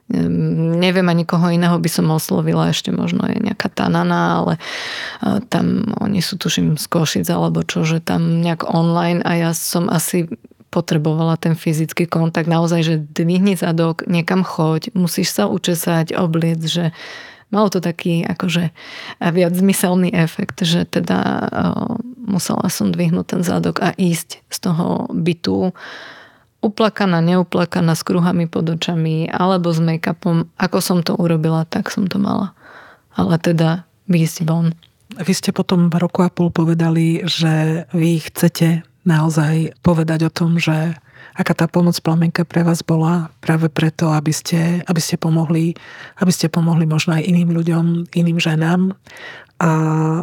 neviem 0.09 1.07
ani 1.07 1.23
koho 1.23 1.47
iného 1.53 1.77
by 1.79 1.89
som 1.89 2.11
oslovila, 2.11 2.73
ešte 2.73 2.91
možno 2.91 3.23
je 3.29 3.39
nejaká 3.39 3.71
tanana, 3.71 4.41
ale 4.41 4.53
tam 5.47 5.95
oni 6.01 6.19
sú 6.19 6.35
tuším 6.35 6.75
z 6.75 6.85
Košic 6.91 7.25
alebo 7.29 7.63
čo, 7.63 7.87
že 7.87 8.03
tam 8.03 8.43
nejak 8.43 8.67
online 8.67 9.23
a 9.23 9.37
ja 9.37 9.51
som 9.55 9.87
asi 9.87 10.27
potrebovala 10.73 11.37
ten 11.37 11.53
fyzický 11.53 12.09
kontakt, 12.09 12.49
naozaj, 12.49 12.81
že 12.81 12.95
dvihni 12.97 13.53
zadok, 13.53 14.09
niekam 14.09 14.41
choď, 14.41 14.89
musíš 14.97 15.29
sa 15.29 15.45
učesať, 15.45 16.17
obliec, 16.17 16.65
že 16.65 16.89
malo 17.53 17.69
to 17.69 17.77
taký 17.77 18.25
akože 18.25 18.73
viac 19.21 19.53
zmyselný 19.53 20.09
efekt, 20.09 20.65
že 20.65 20.89
teda 20.89 21.47
musela 22.17 22.65
som 22.73 22.89
dvihnúť 22.89 23.37
ten 23.37 23.41
zadok 23.45 23.85
a 23.85 23.93
ísť 23.93 24.41
z 24.49 24.57
toho 24.57 25.05
bytu 25.13 25.69
uplakaná, 26.63 27.19
neuplakaná, 27.19 27.93
s 27.93 28.01
kruhami 28.01 28.49
pod 28.49 28.73
očami 28.73 29.29
alebo 29.29 29.69
s 29.69 29.83
make-upom. 29.83 30.49
Ako 30.57 30.79
som 30.79 31.05
to 31.05 31.13
urobila, 31.13 31.67
tak 31.67 31.91
som 31.93 32.07
to 32.07 32.17
mala. 32.17 32.55
Ale 33.13 33.37
teda 33.37 33.85
výjsť 34.09 34.47
von. 34.47 34.73
Vy 35.13 35.33
ste 35.37 35.53
potom 35.53 35.93
roku 35.93 36.25
a 36.25 36.33
pol 36.33 36.49
povedali, 36.49 37.21
že 37.27 37.85
vy 37.93 38.17
chcete 38.17 38.81
naozaj 39.05 39.77
povedať 39.85 40.25
o 40.25 40.31
tom, 40.33 40.57
že 40.57 40.97
aká 41.33 41.53
tá 41.53 41.65
pomoc 41.65 41.97
plamenka 42.01 42.45
pre 42.45 42.61
vás 42.61 42.85
bola 42.85 43.33
práve 43.41 43.69
preto, 43.69 44.13
aby 44.13 44.29
ste, 44.29 44.85
aby 44.85 45.01
ste 45.01 45.17
pomohli, 45.17 45.73
aby 46.21 46.31
ste 46.31 46.49
pomohli 46.49 46.85
možno 46.85 47.17
aj 47.17 47.25
iným 47.25 47.53
ľuďom, 47.53 48.13
iným 48.13 48.37
ženám. 48.37 48.93
A 49.63 49.69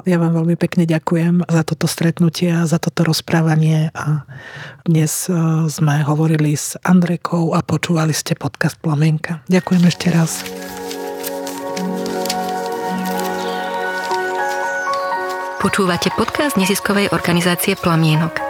ja 0.04 0.20
vám 0.20 0.36
veľmi 0.36 0.52
pekne 0.60 0.84
ďakujem 0.84 1.48
za 1.48 1.62
toto 1.64 1.88
stretnutie 1.88 2.52
a 2.52 2.68
za 2.68 2.76
toto 2.76 3.08
rozprávanie. 3.08 3.88
A 3.96 4.28
dnes 4.84 5.32
e, 5.32 5.34
sme 5.70 6.04
hovorili 6.04 6.52
s 6.52 6.76
Andrekou 6.84 7.56
a 7.56 7.64
počúvali 7.64 8.12
ste 8.12 8.36
podcast 8.36 8.76
Plamenka. 8.84 9.40
Ďakujem 9.48 9.82
ešte 9.88 10.06
raz. 10.12 10.44
Počúvate 15.60 16.12
podcast 16.16 16.60
neziskovej 16.60 17.12
organizácie 17.12 17.80
Plamienok. 17.80 18.49